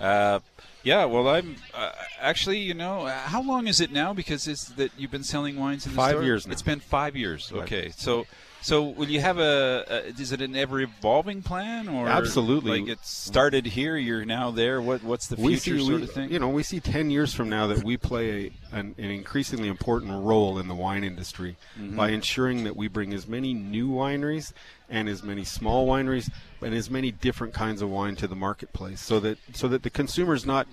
[0.00, 0.40] Uh,
[0.82, 4.12] yeah, well, I'm uh, actually, you know, uh, how long is it now?
[4.14, 6.24] Because it's that you've been selling wines in the Five store?
[6.24, 6.52] years now.
[6.52, 7.52] It's been five years.
[7.54, 8.26] Okay, so
[8.64, 10.20] so will you have a, a?
[10.20, 12.80] Is it an ever evolving plan or Absolutely.
[12.80, 14.80] Like it started here, you're now there.
[14.80, 16.32] What what's the future see, sort we- of thing?
[16.32, 19.68] You know, we see 10 years from now that we play a, an, an increasingly
[19.68, 21.96] important role in the wine industry Mm-hmm.
[21.96, 24.52] by ensuring that we bring as many new wineries
[24.88, 26.30] and as many small wineries
[26.62, 29.90] and as many different kinds of wine to the marketplace so that so that the
[29.90, 30.66] consumer's not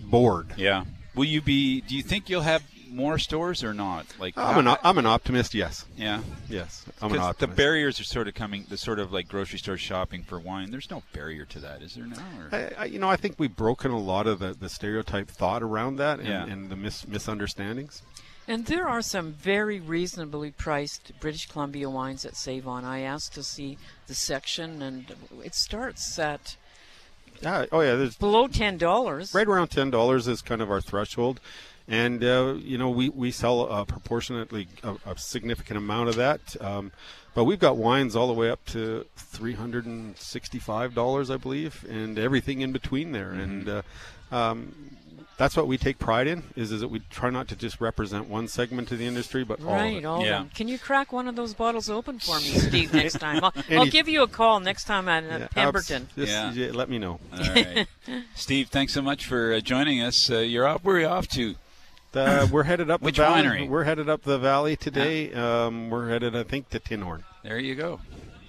[0.00, 0.54] bored.
[0.56, 0.84] Yeah.
[1.14, 1.80] Will you be?
[1.82, 4.06] Do you think you'll have more stores or not?
[4.18, 5.54] Like I'm an, I'm an optimist.
[5.54, 5.84] Yes.
[5.96, 6.20] Yeah.
[6.48, 6.84] Yes.
[7.00, 7.56] I'm an 'Cause optimist.
[7.56, 10.70] the barriers are sort of coming, the sort of like grocery store shopping for wine.
[10.70, 12.22] There's no barrier to that, is there now?
[12.38, 12.54] Or?
[12.54, 15.62] I, I, you know, I think we've broken a lot of the, the stereotype thought
[15.62, 16.44] around that and, Yeah.
[16.46, 18.02] and the mis- misunderstandings.
[18.48, 22.84] And there are some very reasonably priced British Columbia wines at Save On.
[22.84, 23.78] I asked to see
[24.08, 26.56] the section, and it starts at
[27.40, 27.66] Yeah.
[27.70, 27.94] Oh, yeah.
[27.94, 29.32] There's below ten dollars.
[29.32, 31.40] right around ten dollars is kind of our threshold,
[31.88, 36.40] and uh, you know we we sell a proportionately a, a significant amount of that.
[36.60, 36.92] Um,
[37.34, 41.36] but we've got wines all the way up to three hundred and sixty-five dollars, I
[41.38, 43.30] believe, and everything in between there.
[43.30, 43.82] And uh,
[44.30, 44.74] um,
[45.38, 48.28] that's what we take pride in is is that we try not to just represent
[48.28, 50.04] one segment of the industry, but all of Right, it.
[50.04, 50.50] all of them.
[50.54, 53.42] Can you crack one of those bottles open for me, Steve, next time?
[53.42, 56.02] I'll, I'll give you a call next time at uh, Yeah, Pemberton.
[56.02, 56.52] abs- just- Yeah.
[56.52, 57.18] yeah, let me know.
[57.32, 57.86] All right.
[58.34, 60.30] Steve, thanks so much for uh, joining us.
[60.30, 60.84] Uh, you're off.
[60.84, 61.54] Where are you off to?
[62.14, 63.42] Uh, we're headed up Which the valley.
[63.42, 63.68] winery?
[63.68, 65.32] We're headed up the valley today.
[65.32, 67.22] Um, we're headed, I think, to Tinhorn.
[67.42, 68.00] There you go.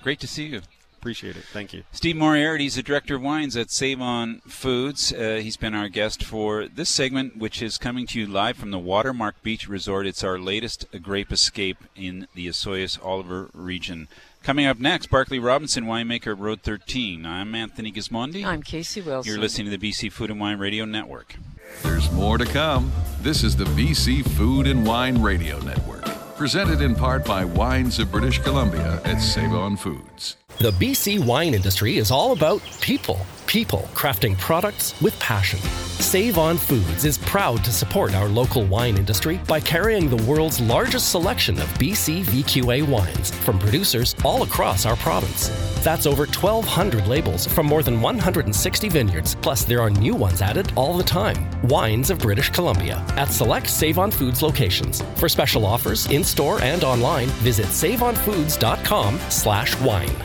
[0.01, 0.61] Great to see you.
[0.99, 1.43] Appreciate it.
[1.51, 1.83] Thank you.
[1.91, 5.11] Steve Moriarty is the director of wines at Save On Foods.
[5.11, 8.71] Uh, he's been our guest for this segment, which is coming to you live from
[8.71, 10.07] the Watermark Beach Resort.
[10.07, 14.07] It's our latest grape escape in the Osoyoos Oliver region.
[14.43, 17.25] Coming up next, Barclay Robinson, winemaker Road 13.
[17.25, 18.45] I'm Anthony Gismondi.
[18.45, 19.29] I'm Casey Wilson.
[19.29, 21.35] You're listening to the BC Food and Wine Radio Network.
[21.81, 22.91] There's more to come.
[23.21, 28.11] This is the BC Food and Wine Radio Network, presented in part by Wines of
[28.11, 30.37] British Columbia at Save On Foods.
[30.59, 33.19] The BC wine industry is all about people.
[33.47, 35.59] People crafting products with passion.
[35.99, 40.59] Save On Foods is proud to support our local wine industry by carrying the world's
[40.59, 45.49] largest selection of BC VQA wines from producers all across our province.
[45.83, 50.71] That's over 1,200 labels from more than 160 vineyards, plus there are new ones added
[50.75, 51.49] all the time.
[51.63, 55.01] Wines of British Columbia at select Save On Foods locations.
[55.15, 60.15] For special offers, in-store and online, visit saveonfoods.com slash wine.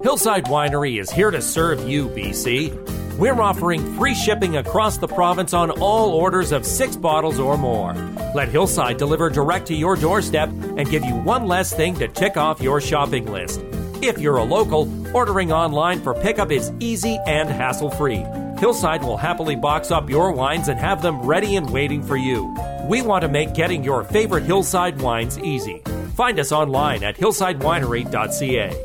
[0.00, 3.18] Hillside Winery is here to serve you, BC.
[3.18, 7.92] We're offering free shipping across the province on all orders of six bottles or more.
[8.36, 12.36] Let Hillside deliver direct to your doorstep and give you one less thing to tick
[12.36, 13.64] off your shopping list.
[14.02, 18.24] If you're a local, ordering online for pickup is easy and hassle free.
[18.60, 22.54] Hillside will happily box up your wines and have them ready and waiting for you.
[22.86, 25.82] We want to make getting your favorite Hillside wines easy.
[26.14, 28.84] Find us online at hillsidewinery.ca.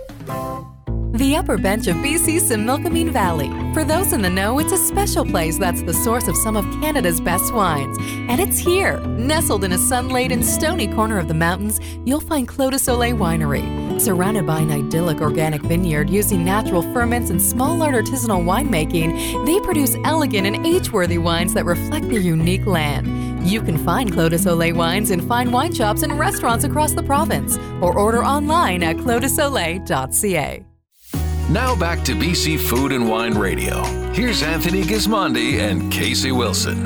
[1.13, 3.49] The upper bench of BC's Similkameen Valley.
[3.75, 6.65] For those in the know, it's a special place that's the source of some of
[6.81, 7.95] Canada's best wines.
[8.27, 12.71] And it's here, nestled in a sun-laden, stony corner of the mountains, you'll find Clos
[12.71, 14.01] de Soleil Winery.
[14.01, 19.59] Surrounded by an idyllic organic vineyard using natural ferments and small art artisanal winemaking, they
[19.59, 23.30] produce elegant and age-worthy wines that reflect their unique land.
[23.43, 27.03] You can find Clos de Soleil wines in fine wine shops and restaurants across the
[27.03, 30.65] province, or order online at closdesoleil.ca.
[31.49, 33.83] Now back to BC Food and Wine Radio.
[34.13, 36.85] Here's Anthony Gismondi and Casey Wilson.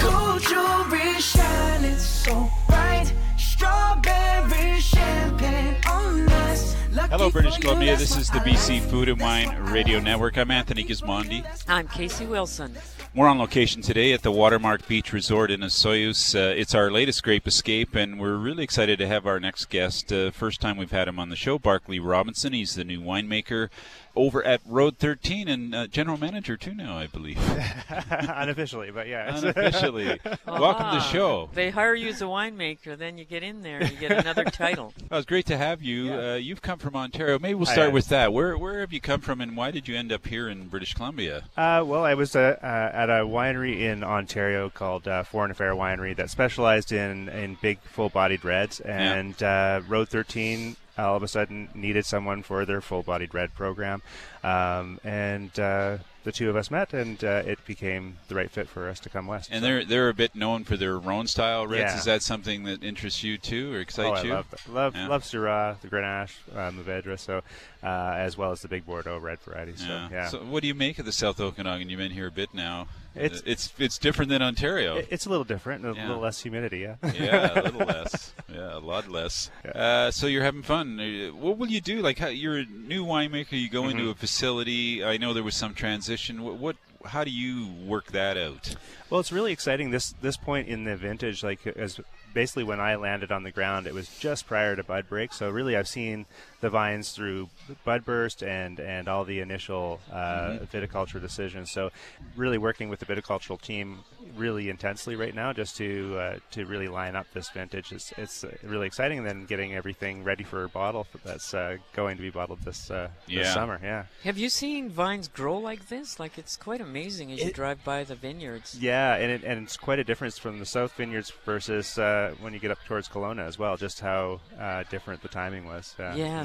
[0.00, 3.12] Gold jewelry shining so bright.
[3.36, 6.76] Strawberry champagne on us.
[6.92, 7.96] Lucky Hello, British Columbia.
[7.96, 10.36] This is the BC Food and Wine Radio Network.
[10.38, 11.44] I'm Anthony Gismondi.
[11.66, 12.76] I'm Casey Wilson.
[13.12, 16.32] We're on location today at the Watermark Beach Resort in Osoyoos.
[16.32, 20.12] Uh, it's our latest Grape Escape, and we're really excited to have our next guest.
[20.12, 22.52] Uh, first time we've had him on the show, Barclay Robinson.
[22.52, 23.68] He's the new winemaker
[24.16, 27.38] over at Road 13 and uh, general manager too now, I believe.
[28.10, 29.36] Unofficially, but yeah.
[29.36, 30.06] Unofficially.
[30.46, 31.48] Welcome to the Ah, show.
[31.54, 34.92] They hire you as a winemaker, then you get in there, you get another title.
[35.10, 36.12] Well, it's great to have you.
[36.12, 37.38] Uh, you've come from Ontario.
[37.38, 37.92] Maybe we'll start have.
[37.92, 38.32] with that.
[38.32, 40.94] Where where have you come from, and why did you end up here in British
[40.94, 41.44] Columbia?
[41.56, 45.72] Uh, well, I was uh, uh, at a winery in Ontario called uh, Foreign Affair
[45.74, 51.28] Winery that specialized in, in big, full-bodied reds, and uh, Road 13 all of a
[51.28, 54.02] sudden needed someone for their full-bodied red program,
[54.44, 58.68] um, and uh, the two of us met, and uh, it became the right fit
[58.68, 59.48] for us to come west.
[59.50, 61.92] And So- they're they're a bit known for their Rhone style reds.
[61.92, 61.98] Yeah.
[61.98, 64.32] Is that something that interests you too, or Oh, excites I you?
[64.34, 64.68] love that.
[64.72, 65.08] love Yeah.
[65.08, 67.42] love Syrah, the Grenache, uh, Mourvedre, so
[67.82, 69.80] uh, as well as the big Bordeaux red varieties.
[69.80, 70.08] So Yeah.
[70.10, 71.88] yeah, So, what do you make of the South Okanagan?
[71.88, 72.88] You've been here a bit now.
[73.14, 74.96] It's- it's it's different than Ontario.
[74.98, 76.06] It- it's a little different, a Yeah.
[76.08, 76.80] little less humidity.
[76.80, 78.32] Yeah, yeah, a little less.
[78.52, 79.50] Yeah, a lot less.
[79.74, 81.00] Uh, so you're having fun.
[81.00, 82.00] Uh, What will you do?
[82.02, 83.52] Like, how, you're a new winemaker.
[83.52, 84.10] You go into Mhm.
[84.12, 85.04] a facility.
[85.04, 86.42] I know there was some transition.
[86.42, 86.76] What, what?
[87.06, 88.74] How do you work that out?
[89.08, 91.42] Well, it's really exciting this this point in the vintage.
[91.42, 91.98] Like as
[92.34, 95.32] basically when I landed on the ground, it was just prior to bud break.
[95.32, 96.26] So really, I've seen
[96.60, 97.48] the vines through
[97.84, 100.16] bud burst and and all the initial uh,
[100.50, 100.68] Mhm.
[100.70, 101.70] viticulture decisions.
[101.70, 101.90] So
[102.36, 104.00] really working with the viticultural team
[104.36, 107.92] really intensely right now, just to uh, to really line up this vintage.
[107.92, 109.18] It's it's uh, really exciting.
[109.18, 112.90] And then getting everything ready for a bottle that's uh, going to be bottled this
[112.90, 113.80] uh, this summer.
[113.82, 114.04] Yeah.
[114.24, 116.20] Have you seen vines grow like this?
[116.20, 118.76] Like it's quite amazing as you drive by the vineyards.
[118.78, 122.52] Yeah, and it, and it's quite a difference from the South Vineyards versus uh, when
[122.52, 123.76] you get up towards Kelowna as well.
[123.76, 125.94] Just how uh, different the timing was.
[125.98, 126.44] Uh, Yeah.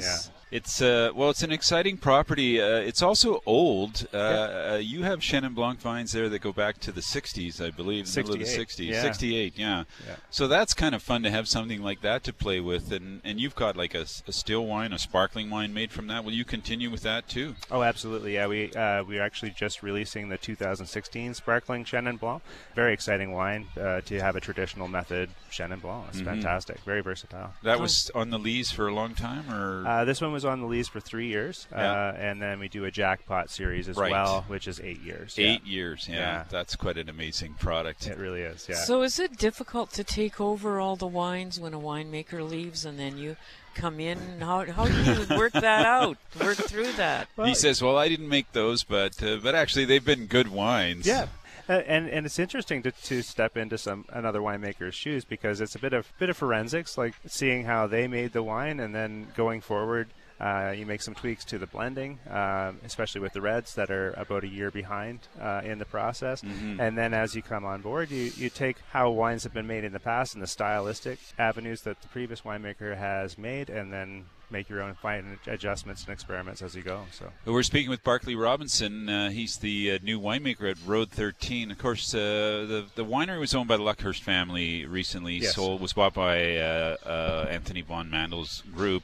[0.52, 2.62] It's uh, well, it's an exciting property.
[2.62, 4.06] Uh, it's also old.
[4.14, 7.70] Uh, uh, you have Chenin Blanc vines there that go back to the '60s, I
[7.70, 9.02] believe, the middle of the 68, '60s, yeah.
[9.02, 9.58] '68.
[9.58, 9.84] Yeah.
[10.06, 10.16] Yeah.
[10.30, 13.40] So that's kind of fun to have something like that to play with, and and
[13.40, 16.24] you've got like a, a still wine, a sparkling wine made from that.
[16.24, 17.56] Will you continue with that too?
[17.68, 18.34] Oh, absolutely.
[18.34, 22.40] Yeah, we uh, we are actually just releasing the 2016 sparkling Chenin Blanc.
[22.76, 26.06] Very exciting wine uh, to have a traditional method Chenin Blanc.
[26.10, 26.24] It's Mhm.
[26.24, 26.78] fantastic.
[26.84, 27.54] Very versatile.
[27.64, 30.60] That was on the lees for a long time, or Uh, this one was on
[30.60, 31.90] the lees for three years, Yeah.
[31.90, 34.12] uh, and then we do a jackpot series as Right.
[34.12, 35.34] well, which is eight years.
[35.38, 35.72] eight yeah.
[35.72, 36.06] years.
[36.06, 36.44] Yeah, Yeah.
[36.50, 38.06] that's quite an amazing product.
[38.06, 38.66] It really is.
[38.68, 38.76] Yeah.
[38.76, 42.98] So is it difficult to take over all the wines when a winemaker leaves and
[42.98, 43.36] then you
[43.74, 44.18] come in?
[44.40, 46.18] How how do you work that out?
[46.38, 47.28] Work through that?
[47.44, 51.06] he says, "Well, I didn't make those, but uh, but actually they've been good wines."
[51.06, 51.28] Yeah.
[51.68, 55.74] Uh, and and it's interesting to, to step into some another winemaker's shoes because it's
[55.74, 59.26] a bit of bit of forensics, like seeing how they made the wine, and then
[59.36, 60.08] going forward,
[60.40, 64.12] uh, you make some tweaks to the blending, um, especially with the reds that are
[64.16, 66.42] about a year behind uh, in the process.
[66.42, 66.78] Mhm.
[66.78, 69.82] And then as you come on board, you, you take how wines have been made
[69.82, 74.26] in the past and the stylistic avenues that the previous winemaker has made, and then
[74.50, 77.04] make your own fine adjustments and experiments as you go.
[77.12, 77.32] So.
[77.44, 79.08] We're speaking with Barclay Robinson.
[79.08, 81.70] Uh, he's the uh, new winemaker at Road 13.
[81.70, 85.34] Of course, uh, the the winery was owned by the Luckhurst family recently.
[85.38, 85.54] Yes.
[85.54, 89.02] Sold was bought by uh, uh, Anthony von Mandl's group.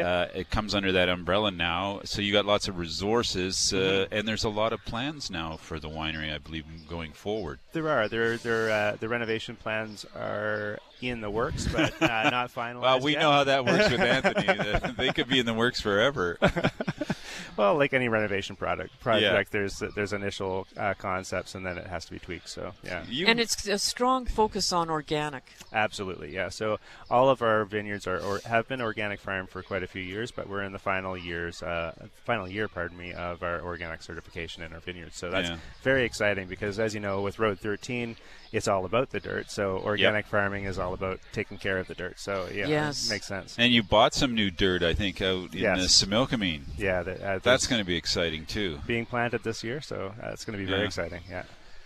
[0.00, 4.08] Uh, it comes under that umbrella now, so you got lots of resources, uh, Mhm.
[4.12, 7.58] and there's a lot of plans now for the winery, I believe, going forward.
[7.72, 12.52] There are there there uh, the renovation plans are in the works, but uh, not
[12.54, 12.82] finalized.
[12.82, 13.20] Well, we yet.
[13.20, 14.92] know how that works with Anthony.
[14.96, 16.38] they could be in the works forever.
[17.56, 19.58] well, like any renovation product project, Yeah.
[19.58, 22.48] there's there's initial uh, concepts and then it has to be tweaked.
[22.48, 25.44] So yeah, and it's a strong focus on organic.
[25.72, 26.48] Absolutely, yeah.
[26.48, 26.78] So
[27.10, 30.30] all of our vineyards are or have been organic farm for quite a few years,
[30.30, 31.94] but we're in the final years, uh,
[32.24, 35.16] final year, pardon me, of our organic certification in our vineyards.
[35.16, 35.56] So that's Yeah.
[35.82, 38.16] very exciting because, as you know, with Road 13,
[38.52, 39.50] it's all about the dirt.
[39.50, 42.18] So organic farming is all about taking care of the dirt.
[42.18, 43.06] So yeah, Yes.
[43.06, 43.56] it makes sense.
[43.58, 46.00] And you bought some new dirt, I think, out in Yes.
[46.00, 46.62] the Similkameen.
[46.76, 48.80] Yeah, that, uh, that's going to be exciting too.
[48.86, 50.86] Being planted this year, so uh, it's going to be very Yeah.
[50.86, 51.22] exciting.
[51.30, 51.44] Yeah.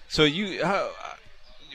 [0.08, 0.90] So you, how,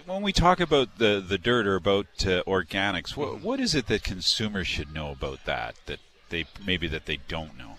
[0.06, 3.88] when we talk about the the dirt or about uh, organics, what what is it
[3.88, 7.76] that consumers should know about that that they maybe that they don't know?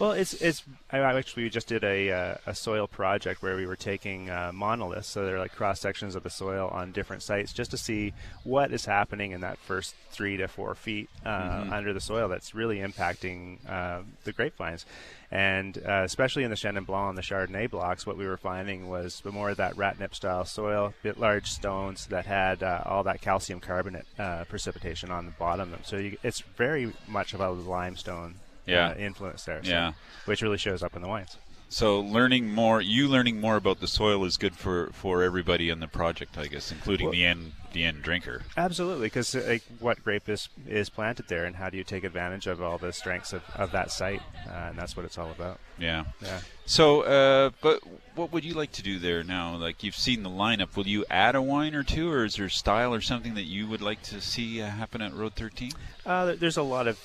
[0.00, 0.64] Well, it's it's.
[0.90, 5.06] I actually just did a uh, a soil project where we were taking uh, monoliths,
[5.06, 8.72] so they're like cross sections of the soil on different sites, just to see what
[8.72, 11.72] is happening in that first three to four feet uh, Mhm.
[11.72, 14.84] under the soil that's really impacting uh, the grapevines.
[15.30, 18.88] And uh, especially in the Chenin Blanc and the Chardonnay blocks, what we were finding
[18.88, 22.82] was the more of that rat nip style soil, bit large stones that had uh,
[22.84, 25.80] all that calcium carbonate uh, precipitation on the bottom of them.
[25.84, 28.36] So you, it's very much about the limestone
[28.66, 28.88] Yeah.
[28.90, 29.62] uh, influence there.
[29.62, 29.92] so- Yeah.
[30.26, 31.36] which really shows up in the wines.
[31.70, 35.80] So learning more, you learning more about the soil is good for, for everybody in
[35.80, 38.42] the project, I guess, including the end the end drinker.
[38.56, 42.46] Absolutely, because like, what grape is is planted there, and how do you take advantage
[42.46, 44.22] of all the strengths of, of that site?
[44.48, 45.58] Uh, and that's what it's all about.
[45.76, 46.04] Yeah.
[46.22, 46.38] Yeah.
[46.66, 47.80] So, uh, but
[48.14, 49.56] what would you like to do there now?
[49.56, 52.48] Like you've seen the lineup, will you add a wine or two, or is there
[52.48, 55.72] style or something that you would like to see uh, happen at Road 13?
[56.06, 57.00] Uh, there's a lot of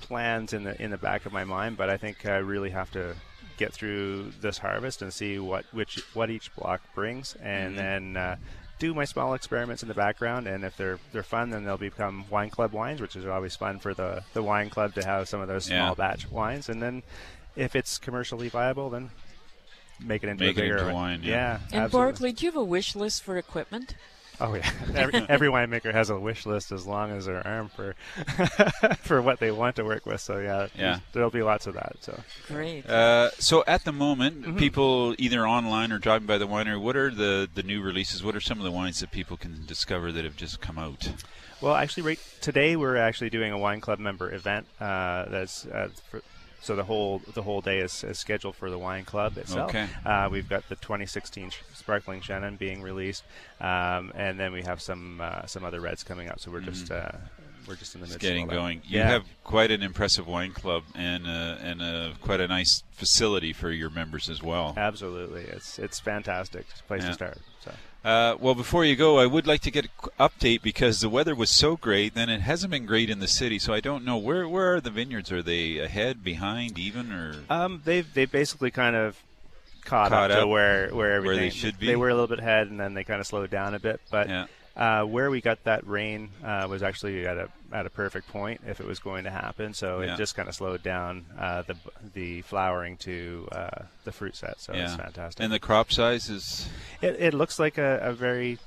[0.00, 2.90] plans in the in the back of my mind, but I think I really have
[2.92, 3.14] to
[3.56, 7.76] get through this harvest and see what which what each block brings, and Mhm.
[7.76, 8.16] then.
[8.16, 8.36] Uh,
[8.80, 12.24] do my small experiments in the background, and if they're they're fun, then they'll become
[12.28, 15.40] wine club wines, which is always fun for the, the wine club to have some
[15.40, 15.94] of those small Yeah.
[15.94, 16.68] batch wines.
[16.68, 17.04] And then,
[17.54, 19.10] if it's commercially viable, then
[20.00, 21.60] make it into Make a it bigger into wine, yeah.
[21.70, 21.90] And absolutely.
[22.12, 23.94] Barclay, do you have a wish list for equipment?
[24.40, 27.94] Oh yeah, every, every winemaker has a wish list as long as their arm for
[29.02, 30.20] for what they want to work with.
[30.20, 30.98] So yeah, Yeah.
[31.12, 31.96] there'll be lots of that.
[32.00, 32.18] So
[32.48, 32.84] Great.
[32.88, 34.58] Uh, so at the moment, Mhm.
[34.58, 38.22] people either online or driving by the winery, what are the, the new releases?
[38.24, 41.08] What are some of the wines that people can discover that have just come out?
[41.60, 44.66] Well, actually, right today we're actually doing a wine club member event.
[44.80, 46.20] Uh, that's uh, for,
[46.64, 49.68] so the whole the whole day is, is scheduled for the wine club itself.
[49.70, 49.86] Okay.
[50.04, 53.22] Uh, we've got the 2016 sparkling Chenin being released,
[53.60, 56.40] um, and then we have some uh, some other reds coming up.
[56.40, 57.12] So we're just uh,
[57.68, 58.10] we're just in the Mm.
[58.10, 58.60] Midst getting of all that.
[58.62, 58.82] going.
[58.84, 59.08] You yeah.
[59.10, 63.70] have quite an impressive wine club and uh, and uh, quite a nice facility for
[63.70, 64.74] your members as well.
[64.76, 67.08] Absolutely, it's it's fantastic place Yeah.
[67.08, 67.38] to start.
[67.64, 67.72] So.
[68.04, 71.34] Uh, well, before you go, I would like to get an update because the weather
[71.34, 72.14] was so great.
[72.14, 74.80] Then it hasn't been great in the city, so I don't know where where are
[74.80, 75.32] the vineyards?
[75.32, 79.16] Are they ahead, behind, even, or Um, they've they basically kind of
[79.86, 81.86] caught, Caught up, up to where where where they should be?
[81.86, 84.02] They were a little bit ahead, and then they kind of slowed down a bit.
[84.10, 84.28] But
[84.76, 88.60] uh, where we got that rain uh, was actually at a at a perfect point
[88.66, 89.72] if it was going to happen.
[89.74, 90.14] So Yeah.
[90.14, 91.76] it just kind of slowed down uh, the
[92.12, 94.60] the flowering to uh, the fruit set.
[94.60, 95.42] So it's fantastic.
[95.42, 96.68] And the crop size is
[97.00, 98.58] It, it looks like a, a very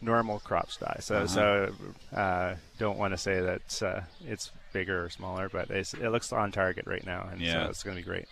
[0.00, 1.04] normal crop size.
[1.06, 1.26] So Uh-huh.
[1.26, 1.74] so
[2.16, 6.32] uh, don't want to say that uh, it's bigger or smaller, but it's, it looks
[6.32, 7.64] on target right now, and Yeah.
[7.64, 8.26] so it's going to be great.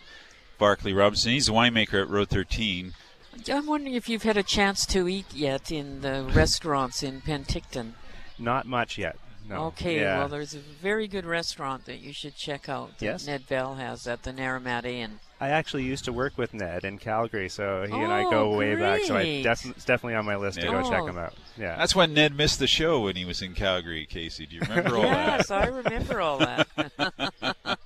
[0.59, 1.31] Barclay Robinson.
[1.31, 2.93] He's a winemaker at Road 13.
[3.51, 7.91] I'm wondering if you've had a chance to eat yet in the restaurants in Penticton.
[8.39, 9.17] Not much yet.
[9.47, 9.65] No.
[9.65, 10.19] Okay, Yeah.
[10.19, 12.97] well, there's a very good restaurant that you should check out.
[12.97, 13.27] that Yes.
[13.27, 15.19] Ned Bell has at the Naramata Inn.
[15.39, 18.57] I actually used to work with Ned in Calgary, so he and I Oh, go
[18.57, 19.01] way back.
[19.03, 19.43] So I great.
[19.43, 20.71] defi- it's definitely on my list to Yeah.
[20.71, 20.89] go oh.
[20.89, 21.07] check Oh.
[21.07, 21.33] him out.
[21.57, 21.75] Yeah.
[21.77, 24.47] That's when Ned missed the show when he was in Calgary, Casey.
[24.47, 25.37] Do you remember all that?
[25.39, 26.67] yes, I remember all that.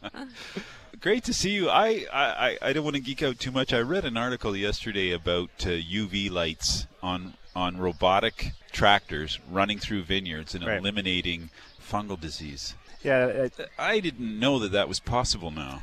[1.00, 1.70] Great to see you.
[1.70, 3.72] I, I, I don't want to geek out too much.
[3.72, 10.04] I read an article yesterday about uh, UV lights on on robotic tractors running through
[10.04, 10.78] vineyards and Right.
[10.78, 11.50] eliminating
[11.82, 12.76] fungal disease.
[13.04, 13.48] Yeah,
[13.78, 15.82] I didn't know that that was possible now.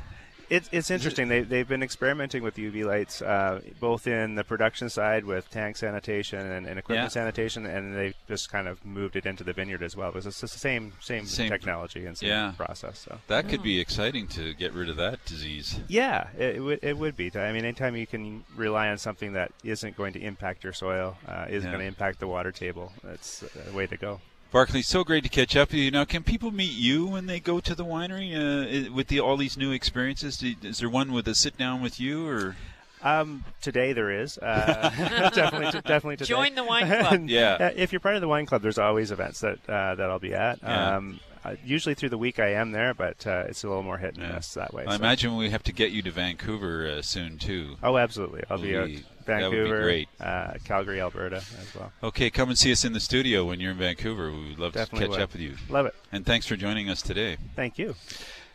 [0.49, 1.27] It's it's interesting.
[1.27, 5.75] They they've been experimenting with UV lights, uh, both in the production side with tank
[5.75, 7.21] sanitation and, and equipment Yeah.
[7.21, 10.11] sanitation, and they've just kind of moved it into the vineyard as well.
[10.11, 12.53] Because it's the same same, Same- technology and same yeah.
[12.55, 12.99] process.
[12.99, 15.79] So That could be exciting to get rid of that disease.
[15.89, 17.29] yeah, it, it would it would be.
[17.35, 21.17] I mean, anytime you can rely on something that isn't going to impact your soil,
[21.27, 21.73] uh, isn't Yeah.
[21.75, 24.21] going to impact the water table, that's a way to go.
[24.51, 25.91] Barclay, so great to catch up with you.
[25.91, 29.35] Now, can people meet you when they go to the winery uh, with the, all
[29.37, 30.41] these new experiences?
[30.63, 32.55] Is there one with a sit down with you, or
[33.03, 34.89] Um, today there is uh,
[35.35, 36.29] definitely definitely today.
[36.29, 37.21] Join the wine club.
[37.29, 37.57] Yeah.
[37.59, 40.17] uh, if you're part of the wine club, there's always events that uh, that I'll
[40.19, 40.59] be at.
[40.63, 40.95] Yeah.
[40.95, 43.97] Um, uh, usually through the week I am there, but uh, it's a little more
[43.99, 44.35] hit and Yeah.
[44.35, 44.85] miss that way.
[44.87, 44.95] I so.
[44.95, 47.75] imagine we have to get you to Vancouver uh, soon too.
[47.83, 48.43] Oh, absolutely.
[48.49, 50.09] I'll be Will out be- that be Vancouver, great.
[50.19, 51.91] Uh, Calgary, Alberta as well.
[52.01, 54.31] Okay, come and see us in the studio when you're in Vancouver.
[54.31, 55.23] We would love Definitely to catch will.
[55.23, 55.55] up with you.
[55.69, 55.95] Love it.
[56.11, 57.37] And thanks for joining us today.
[57.55, 57.95] Thank you.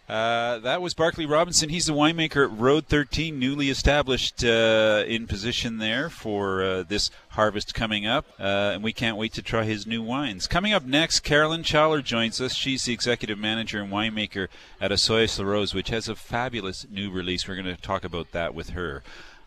[0.08, 1.68] Uh, that was Barclay Robinson.
[1.68, 7.10] He's the winemaker at Road 13, newly established uh, in position there for uh, this
[7.30, 8.26] harvest coming up.
[8.38, 10.46] Uh, and we can't wait to try his new wines.
[10.48, 12.54] Coming up next, Carolyn Schaller joins us.
[12.54, 14.48] She's the executive manager and winemaker
[14.80, 17.46] at Osoyoos La Rose, which has a fabulous new release.
[17.46, 19.02] We're going to talk about that with her.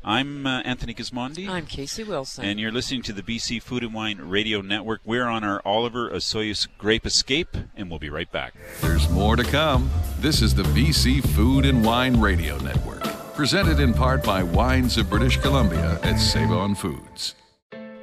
[0.08, 1.50] I'm uh, Anthony Gismondi.
[1.50, 2.46] I'm Casey Wilson.
[2.46, 5.02] And you're listening to the BC Food and Wine Radio Network.
[5.04, 8.54] We're on our Oliver Osoyoos Grape Escape, and we'll be right back.
[8.82, 9.90] There's more to come.
[10.20, 13.02] This is the BC Food and Wine Radio Network,
[13.34, 17.34] presented in part by Wines of British Columbia at Save On Foods.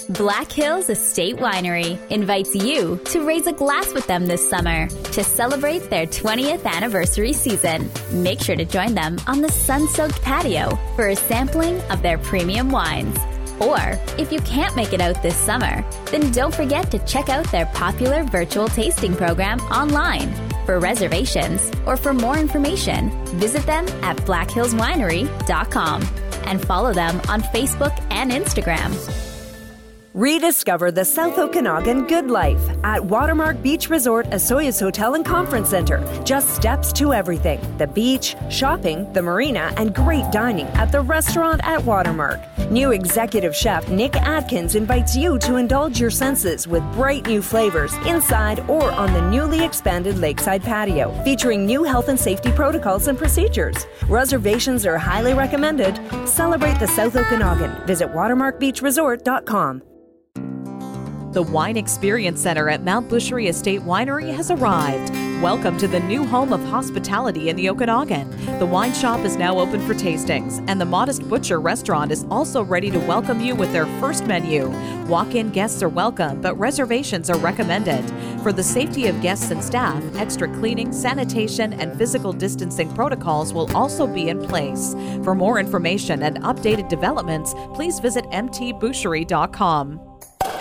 [0.08, 5.22] Black Hills Estate Winery invites you to raise a glass with them this summer to
[5.22, 7.88] celebrate their 20th anniversary season.
[8.10, 12.18] Make sure to join them on the sun soaked patio for a sampling of their
[12.18, 13.16] premium wines.
[13.60, 13.78] Or,
[14.18, 17.66] if you can't make it out this summer, then don't forget to check out their
[17.66, 20.34] popular virtual tasting program online.
[20.66, 26.02] For reservations or for more information, visit them at blackhillswinery.com
[26.46, 29.31] and follow them on Facebook and Instagram.
[30.14, 36.04] Rediscover the South Okanagan good life at Watermark Beach Resort, Osoyoos Hotel and Conference Center.
[36.22, 41.62] Just steps to everything the beach, shopping, the marina, and great dining at the restaurant
[41.64, 42.40] at Watermark.
[42.70, 47.94] New executive chef Nick Atkins invites you to indulge your senses with bright new flavors
[48.06, 53.16] inside or on the newly expanded lakeside patio, featuring new health and safety protocols and
[53.16, 53.86] procedures.
[54.08, 55.98] Reservations are highly recommended.
[56.28, 57.86] Celebrate the South Okanagan.
[57.86, 59.82] Visit watermarkbeachresort.com.
[61.32, 65.14] The Wine Experience Center at Mount Boucherie Estate Winery has arrived.
[65.42, 68.58] Welcome to the new home of hospitality in the Okanagan.
[68.58, 72.62] The wine shop is now open for tastings, and the Modest Butcher restaurant is also
[72.62, 74.68] ready to welcome you with their first menu.
[75.06, 78.06] Walk in guests are welcome, but reservations are recommended.
[78.42, 83.74] For the safety of guests and staff, extra cleaning, sanitation, and physical distancing protocols will
[83.74, 84.94] also be in place.
[85.24, 90.11] For more information and updated developments, please visit mtboucherie.com.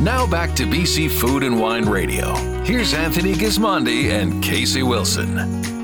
[0.00, 2.34] Now back to BC Food and Wine Radio.
[2.64, 5.79] Here's Anthony Gismondi and Casey Wilson.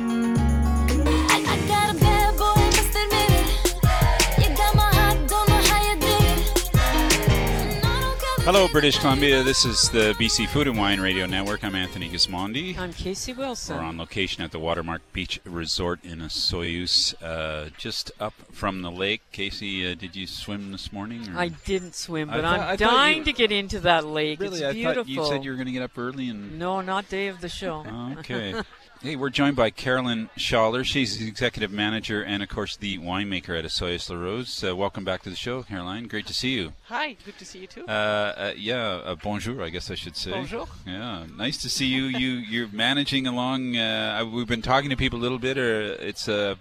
[8.46, 9.42] Hello, British Columbia.
[9.42, 11.64] This is the BC Food and Wine Radio Network.
[11.64, 12.78] I'm Anthony Gismondi.
[12.78, 13.76] I'm Casey Wilson.
[13.76, 18.90] We're on location at the Watermark Beach Resort in Osoyoos, uh, just up from the
[18.90, 19.22] lake.
[19.32, 21.28] Casey, uh, did you swim this morning?
[21.28, 24.38] or- I didn't swim, but I I'm thought dying you- to get into that lake.
[24.38, 25.02] Really, it's I beautiful.
[25.02, 26.56] thought you said you were going to get up early and.
[26.56, 27.84] No, not day of the show.
[28.20, 28.54] Okay.
[29.02, 30.84] hey, we're joined by Carolyn Schaller.
[30.84, 34.64] She's the executive manager and, of course, the winemaker at Osoyoos La Rose.
[34.64, 36.08] Uh, welcome back to the show, Caroline.
[36.08, 36.72] Great to see you.
[36.88, 37.86] Hi, good to see you too.
[37.86, 40.32] Uh, uh, yeah, uh, bonjour, I guess I should say.
[40.32, 40.66] Bonjour.
[40.86, 42.04] Yeah, nice to see you.
[42.04, 43.76] You you're managing along.
[43.76, 45.58] Uh, we've been talking to people a little bit.
[45.58, 46.58] Or it's a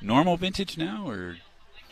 [0.00, 1.36] normal vintage now, or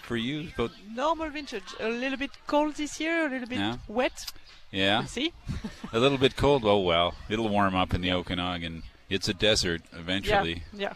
[0.03, 3.77] for you, about Normal vintage, a little bit cold this year, a little bit Yeah.
[3.89, 4.27] wet.
[4.71, 5.33] yeah, We'll see.
[5.93, 6.65] a little bit cold.
[6.65, 8.83] Oh well, it'll warm up in the Okanagan.
[9.09, 10.63] It's a desert eventually.
[10.73, 10.95] Yeah,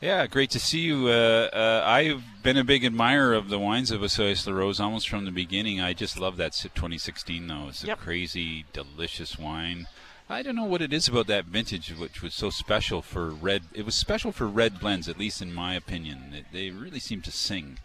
[0.00, 1.08] Yeah, great to see you.
[1.08, 5.08] Uh, uh, I've been a big admirer of the wines of Osoyoos La Rose almost
[5.08, 5.80] from the beginning.
[5.80, 7.68] I just love that 2016, though.
[7.68, 7.98] It's a Yep.
[7.98, 9.86] crazy, delicious wine.
[10.30, 13.64] I don't know what it is about that vintage which was so special for red.
[13.74, 16.32] It was special for red blends, at least in my opinion.
[16.34, 17.78] It, they really seem to sing.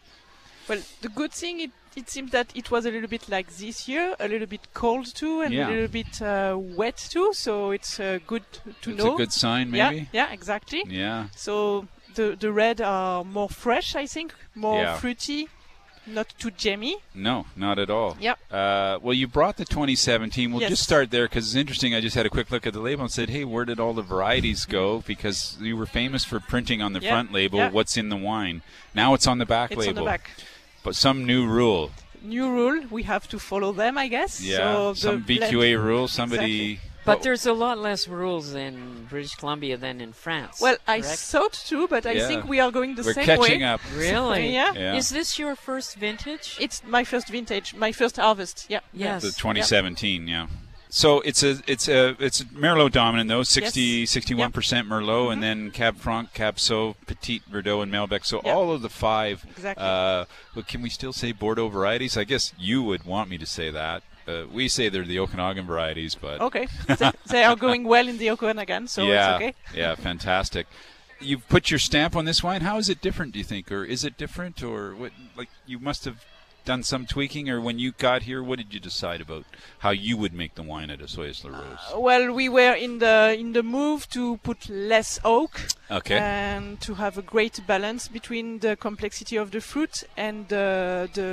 [0.69, 3.87] Well, the good thing it it seems that it was a little bit like this
[3.91, 5.67] year, a little bit cold too, and Yeah.
[5.67, 7.27] a little bit uh, wet too.
[7.33, 8.43] So it's uh, good
[8.83, 9.97] to It's a good sign, maybe?
[9.97, 10.81] Yeah, yeah, exactly.
[10.87, 11.27] Yeah.
[11.35, 14.97] So the the red are more fresh, I think, more Yeah.
[15.01, 15.41] fruity,
[16.17, 16.95] not too jammy.
[17.13, 18.11] No, not at all.
[18.27, 18.37] Yep.
[18.51, 20.51] Uh, well, you brought the 2017.
[20.51, 20.69] We'll Yes.
[20.75, 21.93] just start there because it's interesting.
[21.93, 23.93] I just had a quick look at the label and said, "Hey, where did all
[24.01, 27.71] the varieties go?" Because you were famous for printing on the Yeah, front label yeah.
[27.77, 28.61] what's in the wine.
[28.93, 30.05] Now it's on the back It's on label.
[30.05, 30.31] the back.
[30.87, 31.91] But some new rule.
[32.23, 34.39] New rule, we have to follow them, I guess.
[34.41, 34.55] Yeah.
[34.57, 36.07] So the some blend- VQA rule.
[36.07, 36.71] Somebody.
[36.71, 36.79] Exactly.
[37.03, 40.61] But there's a lot less rules in British Columbia than in France.
[40.61, 42.27] Well, I thought too, but I Yeah.
[42.29, 43.67] think we are going the We're same catching way.
[43.73, 43.81] up.
[43.93, 44.53] Really?
[44.53, 44.71] yeah.
[44.75, 44.95] Yeah.
[44.95, 46.55] Is this your first vintage?
[46.57, 48.65] It's my first vintage, my first harvest.
[48.69, 48.79] Yeah.
[48.93, 49.23] Yes.
[49.23, 50.47] The 2017, yeah.
[50.97, 55.69] So it's a it's a it's Merlot dominant though 60 61 percent Merlot and then
[55.69, 58.25] Cab Franc, Cab Sauv, Petit Verdot, and Malbec.
[58.25, 58.47] So Mm-hmm.
[58.47, 59.45] All of the five.
[59.51, 59.83] Exactly.
[59.85, 60.25] Uh,
[60.55, 62.17] but can we still say Bordeaux varieties?
[62.17, 64.01] I guess you would want me to say that.
[64.27, 66.67] Uh, we say they're the Okanagan varieties, but Okay.
[66.87, 69.53] they, they are going well in the Okanagan, so yeah, it's okay.
[69.79, 70.65] yeah, fantastic.
[71.19, 72.61] You've put your stamp on this wine.
[72.61, 73.33] How is it different?
[73.33, 75.11] Do you think, or is it different, or what?
[75.35, 76.25] Like you must have
[76.67, 79.45] done some tweaking, or when you got here, what did you decide about
[79.79, 81.85] how you would make the wine at Osoyoos La Rose?
[82.07, 85.53] Well, we were in the in the move to put less oak
[85.89, 86.17] Okay.
[86.17, 91.31] and to have a great balance between the complexity of the fruit and uh, the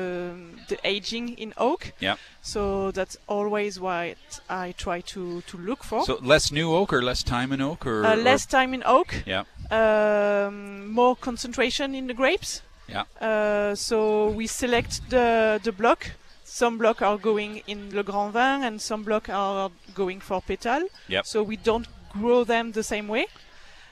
[0.71, 1.93] the aging in oak.
[2.01, 2.17] Yeah.
[2.41, 4.17] So that's always what
[4.49, 6.05] I try to to look for.
[6.05, 8.83] So less new oak or less time in oak or uh, or- less time in
[8.87, 9.11] oak.
[9.27, 9.45] Yeah.
[9.71, 12.63] Um, more concentration in the grapes.
[12.89, 13.05] Yeah.
[13.21, 16.11] Uh, so we select the the block.
[16.45, 20.89] Some block are going in Le Grand Vin, and some block are going for Pétale.
[21.09, 21.27] Yep.
[21.27, 23.27] So we don't grow them the same way.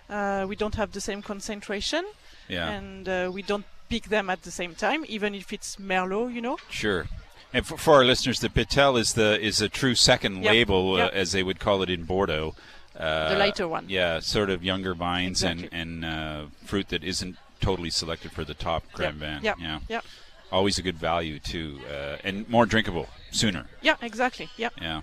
[0.09, 2.05] Uh, we don't have the same concentration.
[2.49, 2.69] Yeah.
[2.71, 6.41] And uh, we don't pick them at the same time, even if it's Merlot, you
[6.43, 6.59] know.
[6.71, 7.07] Sure.
[7.55, 10.99] And for, for our listeners, the Pétale is the is a true second Yep, label,
[10.99, 11.13] yep.
[11.13, 12.55] uh, as they would call it in Bordeaux.
[12.99, 13.87] Uh, The lighter one.
[13.89, 15.69] Yeah, sort of younger vines Exactly.
[15.73, 19.39] and and uh, fruit that isn't totally selected for the top Grand Vin.
[19.43, 19.79] yep, Yeah.
[19.89, 20.05] yep.
[20.51, 23.65] Always a good value too, uh, and more drinkable sooner.
[23.81, 24.51] Yeah, exactly.
[24.59, 24.69] Yeah.
[24.81, 25.01] Yeah.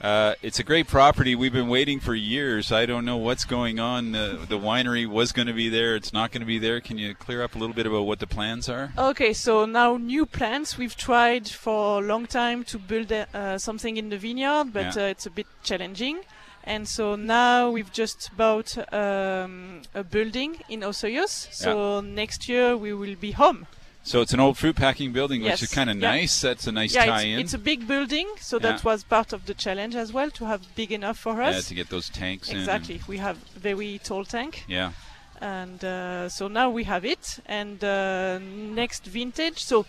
[0.00, 1.34] Uh, it's a great property.
[1.34, 2.70] We've been waiting for years.
[2.70, 4.14] I don't know what's going on.
[4.14, 5.96] Uh, the winery was going to be there.
[5.96, 6.80] It's not going to be there.
[6.82, 8.92] Can you clear up a little bit about what the plans are?
[8.98, 10.76] Okay, so now new plans.
[10.76, 15.04] We've tried for a long time to build uh, something in the vineyard, but Yeah.
[15.04, 16.18] uh, it's a bit challenging.
[16.66, 21.52] And so now we've just bought um, a building in Osoyoos.
[21.52, 23.66] So next year we will be home.
[24.02, 26.10] So it's an old fruit packing building, which is kind of Yeah.
[26.10, 26.40] nice.
[26.40, 27.38] That's a nice yeah, tie-in.
[27.38, 28.72] it's, it's a big building, so Yeah.
[28.72, 31.54] that was part of the challenge as well to have big enough for us.
[31.54, 34.64] Yeah, to get those tanks in Exactly, we have very tall tank.
[34.68, 34.92] Yeah.
[35.40, 37.38] and uh, so now we have it.
[37.46, 38.38] And uh,
[38.82, 39.84] next vintage, so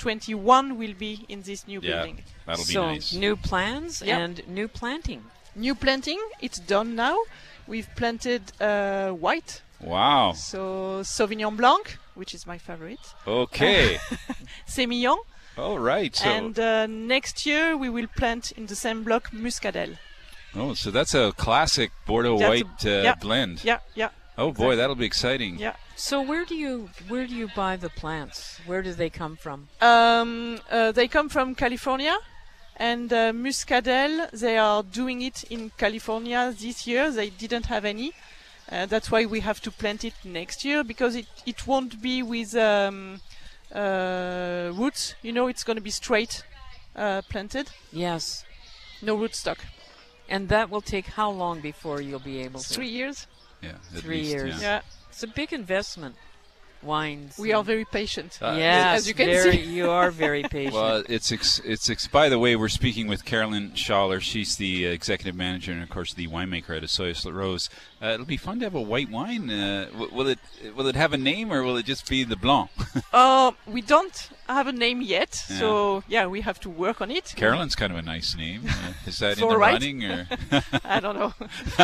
[0.00, 2.22] 2021 will be in this new Yeah, building.
[2.46, 3.12] that'll be so nice.
[3.12, 4.18] new plans Yeah.
[4.18, 5.22] and new planting.
[5.54, 7.16] New planting, it's done now.
[7.66, 9.62] We've planted uh, white.
[9.80, 10.32] Wow.
[10.32, 13.00] So Sauvignon Blanc, which is my favorite.
[13.26, 13.98] Okay.
[14.66, 15.18] Semillon.
[15.58, 16.14] All right.
[16.16, 19.96] So, and uh, next year we will plant in the same block Muscadelle.
[20.54, 23.64] oh, so that's a classic Bordeaux That's a- white uh, yeah, blend.
[23.64, 24.08] Yeah, yeah.
[24.38, 25.58] Oh boy, that'll be exciting.
[25.58, 25.74] Yeah.
[26.00, 28.58] So where do you where do you buy the plants?
[28.64, 29.68] Where do they come from?
[29.82, 32.16] Um, uh, they come from California,
[32.76, 37.10] and uh, Muscadelle, they are doing it in California this year.
[37.10, 38.12] They didn't have any.
[38.72, 42.22] Uh, that's why we have to plant it next year because it, it won't be
[42.22, 43.20] with um,
[43.70, 45.14] uh, roots.
[45.20, 46.44] You know, it's going to be straight
[46.96, 47.72] uh, planted.
[47.92, 48.46] Yes.
[49.02, 49.58] No rootstock.
[50.30, 52.74] And that will take how long before you'll be able to?
[52.74, 53.26] Three years.
[53.62, 53.72] Yeah.
[53.94, 54.62] at Three least, years.
[54.62, 54.80] Yeah.
[55.22, 56.14] It's a big investment.
[56.82, 57.36] Wines.
[57.38, 58.38] We are very patient.
[58.40, 59.64] Uh, yes, as you can very, see.
[59.64, 60.72] you are very patient.
[60.72, 64.18] Well, it's ex- it's ex- by the way, we're speaking with Carolyn Schaller.
[64.22, 67.68] She's the uh, executive manager and of course the winemaker at Osoyoos La Rose.
[68.00, 69.50] Uh, it'll be fun to have a white wine.
[69.50, 70.38] Uh, w- will it
[70.74, 72.70] will it have a name or will it just be the Blanc?
[73.12, 75.58] Uh, we don't have a name yet, Yeah.
[75.58, 77.32] so yeah, we have to work on it.
[77.36, 78.62] Carolyn's kind of a nice name.
[78.70, 79.72] Uh, is that in the right.
[79.74, 80.26] running or?
[80.84, 81.32] I don't know.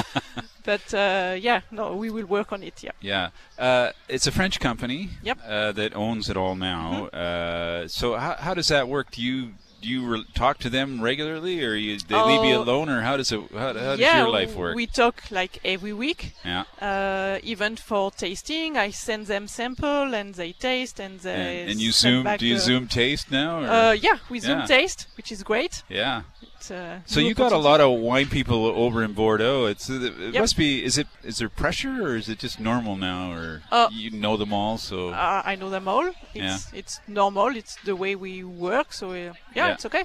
[0.64, 2.82] but uh, yeah, no, we will work on it.
[2.82, 2.92] Yeah.
[3.00, 5.38] Yeah, uh, it's a French company Yep.
[5.38, 5.52] Mm-hmm.
[5.52, 7.06] uh, that owns it all now.
[7.06, 9.10] Uh, so how, how does that work?
[9.10, 9.52] Do you
[9.86, 13.00] do you re- talk to them regularly, or you, they leave you Oh, alone, or
[13.02, 14.74] how does it how, how does yeah, your life work?
[14.74, 16.32] we talk like every week.
[16.44, 16.64] Yeah.
[16.80, 21.60] Uh, even for tasting, I send them sample and they taste and they.
[21.62, 22.26] and, and you zoom?
[22.38, 23.60] Do you the- zoom taste now?
[23.60, 23.66] Or?
[23.66, 24.66] Uh, yeah, we zoom Yeah.
[24.66, 25.82] taste, which is great.
[25.88, 26.22] Yeah.
[26.70, 29.66] Uh, So you got a lot of wine people over in Bordeaux.
[29.66, 30.40] It's it Yep.
[30.42, 30.84] must be.
[30.84, 34.36] Is it is there pressure or is it just normal now, or Uh, you know
[34.36, 34.78] them all?
[34.78, 36.10] So Uh, I know them all.
[36.34, 37.56] It's it's normal.
[37.56, 38.92] It's the way we work.
[38.92, 39.72] So uh, yeah, Yeah.
[39.74, 40.04] it's okay.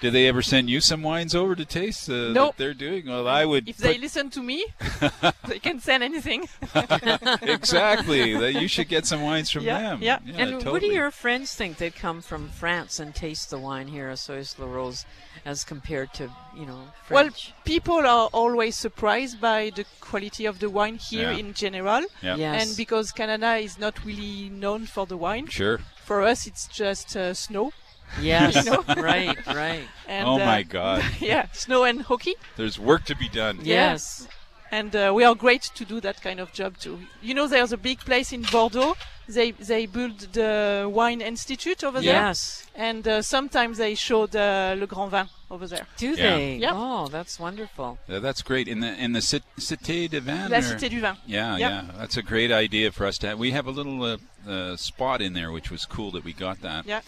[0.00, 2.08] Do they ever send you some wines over to taste?
[2.08, 2.46] Uh, No.
[2.46, 3.06] that they're doing.
[3.06, 3.68] Well, I would.
[3.68, 4.64] If they listen to me,
[5.48, 6.48] they can send anything.
[7.42, 8.30] exactly.
[8.60, 9.98] You should get some wines from Yeah, them.
[10.02, 10.18] yeah.
[10.24, 13.88] yeah and what do your friends think They come from France and taste the wine
[13.88, 15.04] here at Sois La Rose
[15.44, 16.80] as compared to, you know,
[17.10, 17.30] Well,
[17.64, 21.38] people are always surprised by the quality of the wine here Yeah.
[21.38, 22.04] in general.
[22.22, 22.36] Yeah.
[22.36, 22.68] Yes.
[22.68, 25.78] And because Canada is not really known for the wine, Sure.
[26.04, 27.72] for us it's just uh, snow.
[28.20, 28.84] Yes, you know?
[28.96, 29.82] right, right.
[30.08, 31.04] And, oh uh, my God.
[31.20, 32.34] yeah, snow and hockey.
[32.56, 33.60] There's work to be done.
[33.62, 34.26] Yes.
[34.70, 36.98] And uh, we are great to do that kind of job too.
[37.22, 38.96] You know, there's a big place in Bordeaux.
[39.26, 42.04] They they build the wine institute over Yes.
[42.12, 42.66] there, Yes.
[42.74, 45.86] and uh, sometimes they show the Le Grand Vin over there.
[45.98, 46.16] Do Yeah.
[46.36, 46.56] they?
[46.56, 46.72] Yeah.
[46.74, 47.98] Oh, that's wonderful.
[48.08, 48.68] Yeah, that's great.
[48.68, 50.48] In the in the Cit- Cité de Vin.
[50.50, 51.16] La Cité du Vin.
[51.26, 51.68] Yeah, Yeah.
[51.68, 51.82] yeah.
[51.98, 53.38] That's a great idea for us to have.
[53.38, 54.16] We have a little uh,
[54.50, 56.86] uh, spot in there, which was cool that we got that.
[56.86, 57.00] Yeah.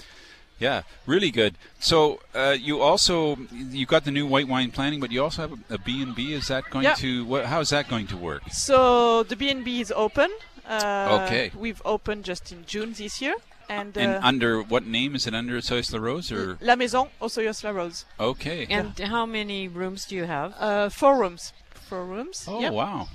[0.60, 1.54] Yeah, really good.
[1.80, 5.52] So uh, you also you got the new white wine planning, but you also have
[5.70, 6.34] a, a B and B.
[6.34, 6.94] Is that going Yeah.
[6.96, 7.46] to what?
[7.46, 8.42] How is that going to work?
[8.52, 10.30] So the B&B is open.
[10.68, 11.50] Uh, Okay.
[11.56, 13.34] We've opened just in June this year,
[13.68, 15.60] and, uh, And under what name is it under?
[15.62, 18.04] Sois La Rose or La Maison Osoyoos La Rose.
[18.20, 18.66] okay?
[18.70, 20.54] And how many rooms do you have?
[20.60, 21.52] Uh, four rooms.
[21.88, 22.44] Four rooms.
[22.46, 22.70] oh yeah.
[22.70, 23.08] wow.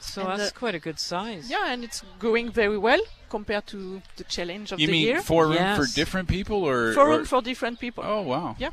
[0.00, 1.50] So and, that's uh, quite a good size.
[1.50, 5.20] Yeah, and it's going very well compared to the challenge of You the mean year.
[5.22, 8.04] four room for different people or Four room for different people.
[8.06, 8.56] Oh wow.
[8.58, 8.70] Yeah.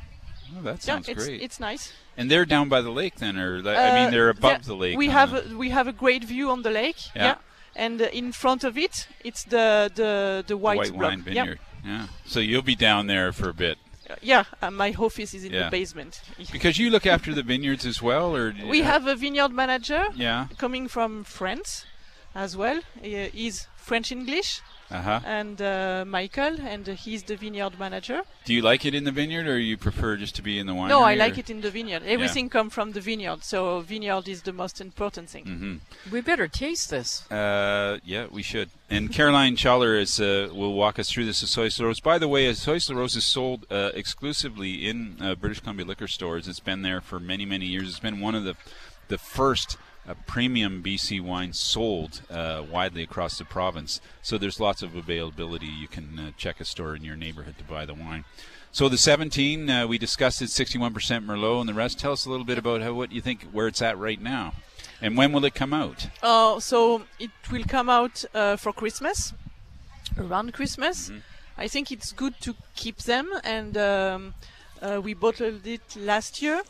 [0.57, 1.41] Oh, that yeah, sounds it's great.
[1.41, 1.91] it's nice.
[2.17, 4.57] and they're down by the lake then, or the- I mean Uh, they're above yeah,
[4.67, 4.97] the lake.
[4.97, 6.97] We have a, we have a great view on the lake.
[7.15, 7.35] Yeah.
[7.75, 11.01] And uh, in front of it, it's the the the white, white block.
[11.09, 11.23] wine Yeah.
[11.43, 11.59] vineyard.
[11.83, 12.07] Yeah.
[12.25, 13.77] So you'll be down there for a bit.
[14.09, 15.65] Uh, yeah, uh, my office is in Yeah.
[15.65, 16.21] the basement.
[16.51, 20.47] Because you look after the vineyards as well, or We have a vineyard manager Yeah.
[20.57, 21.85] coming from France
[22.35, 22.81] as well.
[23.01, 24.61] He- he's French English.
[24.91, 25.19] Uh huh.
[25.25, 28.21] And uh, Michael, and uh, he's the vineyard manager.
[28.47, 30.73] Do you like it in the vineyard, or you prefer just to be in the
[30.73, 30.89] winery?
[30.89, 32.03] no, I like or- it in the vineyard.
[32.05, 35.45] Everything comes from the vineyard, so vineyard is the most important thing.
[35.45, 36.11] Mhm.
[36.13, 37.09] We better taste this.
[37.31, 38.69] Uh, yeah, we should.
[38.87, 41.99] And Caroline Schaller is uh, will walk us through this Sois La Rose.
[41.99, 46.07] By the way, Sois La Rose is sold uh, exclusively in uh, British Columbia liquor
[46.07, 46.47] stores.
[46.47, 47.89] It's been there for many, many years.
[47.89, 48.55] It's been one of the
[49.07, 49.77] the first
[50.07, 54.01] uh, premium BC wines sold uh, widely across the province.
[54.21, 55.67] So there's lots of availability.
[55.67, 58.25] You can uh, check a store in your neighborhood to buy the wine.
[58.75, 60.91] So the 17, uh, we discussed it, 61%
[61.25, 61.97] Merlot, and the rest.
[61.97, 64.53] Tell us a little bit about how what you think where it's at right now,
[65.01, 66.09] and when will it come out?
[66.21, 69.33] Uh, so it will come out uh, for Christmas,
[70.17, 71.07] around Christmas.
[71.07, 71.19] Mm-hmm.
[71.57, 74.33] I think it's good to keep them, and um,
[74.81, 76.61] uh, we bottled it last year,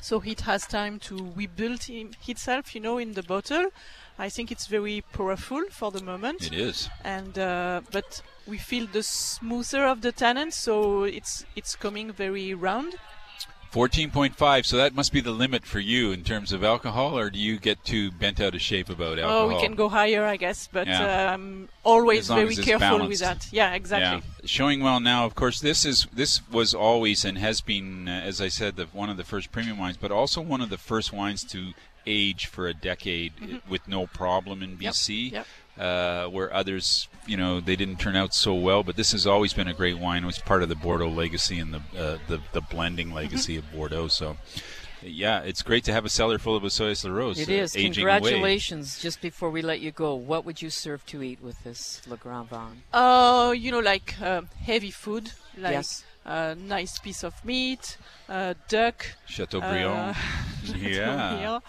[0.00, 3.70] so it has time to rebuild him, itself, you know, in the bottle.
[4.18, 6.46] I think it's very powerful for the moment.
[6.46, 6.88] It is.
[7.04, 12.54] And uh, but we feel the smoother of the tannin, so it's it's coming very
[12.54, 12.94] round.
[13.72, 17.38] 14.5, so that must be the limit for you in terms of alcohol, or do
[17.38, 19.44] you get too bent out of shape about alcohol?
[19.44, 21.34] Oh, we can go higher, I guess, but Yeah.
[21.34, 23.08] I'm always very careful balanced.
[23.08, 23.46] with that.
[23.52, 24.22] Yeah, exactly.
[24.40, 24.46] Yeah.
[24.46, 28.40] Showing well now, of course, this is this was always and has been, uh, as
[28.40, 31.12] I said, the, one of the first premium wines, but also one of the first
[31.12, 31.72] wines to
[32.06, 33.60] age for a decade Mhm.
[33.68, 35.30] with no problem in Yep, BC.
[35.32, 35.46] yep.
[35.78, 39.52] Uh, where others, you know, they didn't turn out so well, but this has always
[39.52, 40.24] been a great wine.
[40.24, 43.66] It was part of the Bordeaux legacy and the uh, the, the blending legacy Mm-hmm.
[43.68, 44.08] of Bordeaux.
[44.08, 44.36] So,
[45.02, 47.38] yeah, it's great to have a cellar full of Osoyoos La Rose.
[47.38, 47.76] It uh, is.
[47.76, 47.84] away.
[47.84, 48.98] Congratulations.
[49.00, 52.16] Just before we let you go, what would you serve to eat with this Le
[52.16, 52.82] Grand Vin?
[52.92, 56.02] Oh, you know, like um, heavy food, like Yes.
[56.24, 57.96] a nice piece of meat,
[58.28, 60.16] uh, duck, Chateaubriand.
[60.16, 61.04] uh, Yeah.
[61.04, 61.62] Chateaubriand,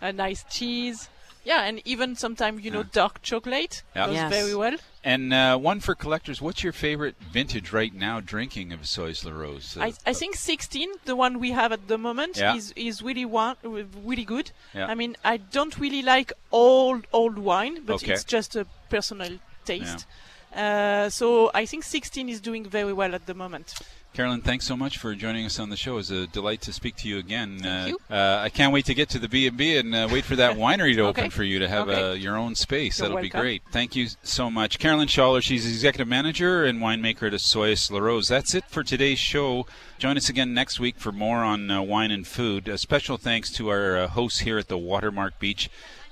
[0.00, 1.08] a nice cheese.
[1.46, 4.06] Yeah, and even sometimes you know dark chocolate Yeah.
[4.06, 4.30] goes Yes.
[4.32, 4.76] very well.
[5.04, 6.42] And uh, one for collectors.
[6.42, 9.76] What's your favorite vintage right now drinking of Sois La Rose?
[9.76, 12.56] Uh, I, I think 16, the one we have at the moment, Yeah.
[12.56, 13.56] is is really one
[14.04, 14.50] really good.
[14.74, 14.90] Yeah.
[14.92, 18.12] I mean, I don't really like old old wine, but Okay.
[18.14, 20.06] it's just a personal taste.
[20.52, 23.74] Uh, so I think 16 is doing very well at the moment.
[24.16, 25.98] Carolyn, thanks so much for joining us on the show.
[25.98, 27.58] It's a delight to speak to you again.
[27.58, 27.98] Thank you.
[28.08, 30.94] Uh, I can't wait to get to the B&B and uh, wait for that winery
[30.94, 32.02] to open for you to have Okay.
[32.02, 32.98] uh, your own space.
[32.98, 33.62] You're That'll be great.
[33.72, 34.78] Thank you so much.
[34.78, 38.26] Carolyn Schaller, she's executive manager and winemaker at Soyas La Rose.
[38.26, 39.66] That's it for today's show.
[39.98, 42.68] Join us again next week for more on uh, wine and food.
[42.68, 45.68] A special thanks to our uh, hosts here at the Watermark Beach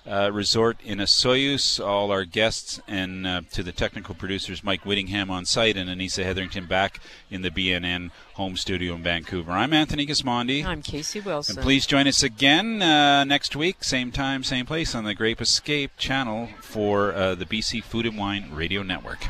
[0.07, 5.31] uh, Resort in Osoyoos, all our guests, and uh, to the technical producers Mike Whittingham
[5.31, 7.01] on site and Anissa Hetherington back
[7.31, 9.53] in the BNN home studio in Vancouver.
[9.53, 10.65] I'm Anthony Gismondi.
[10.65, 11.57] I'm Casey Wilson.
[11.57, 15.41] And please join us again uh, next week, same time, same place on the Grape
[15.41, 19.25] Escape channel for uh, the BC Food and Wine Radio Network.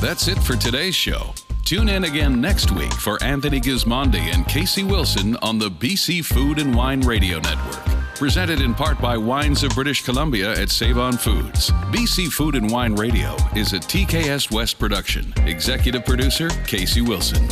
[0.00, 1.34] That's it for today's show.
[1.64, 6.58] Tune in again next week for Anthony Gismondi and Casey Wilson on the BC Food
[6.58, 8.03] and Wine Radio Network.
[8.16, 11.72] Presented in part by Wines of British Columbia at Save On Foods.
[11.90, 15.34] BC Food and Wine Radio is a TKS West production.
[15.46, 17.44] Executive producer Casey Wilson.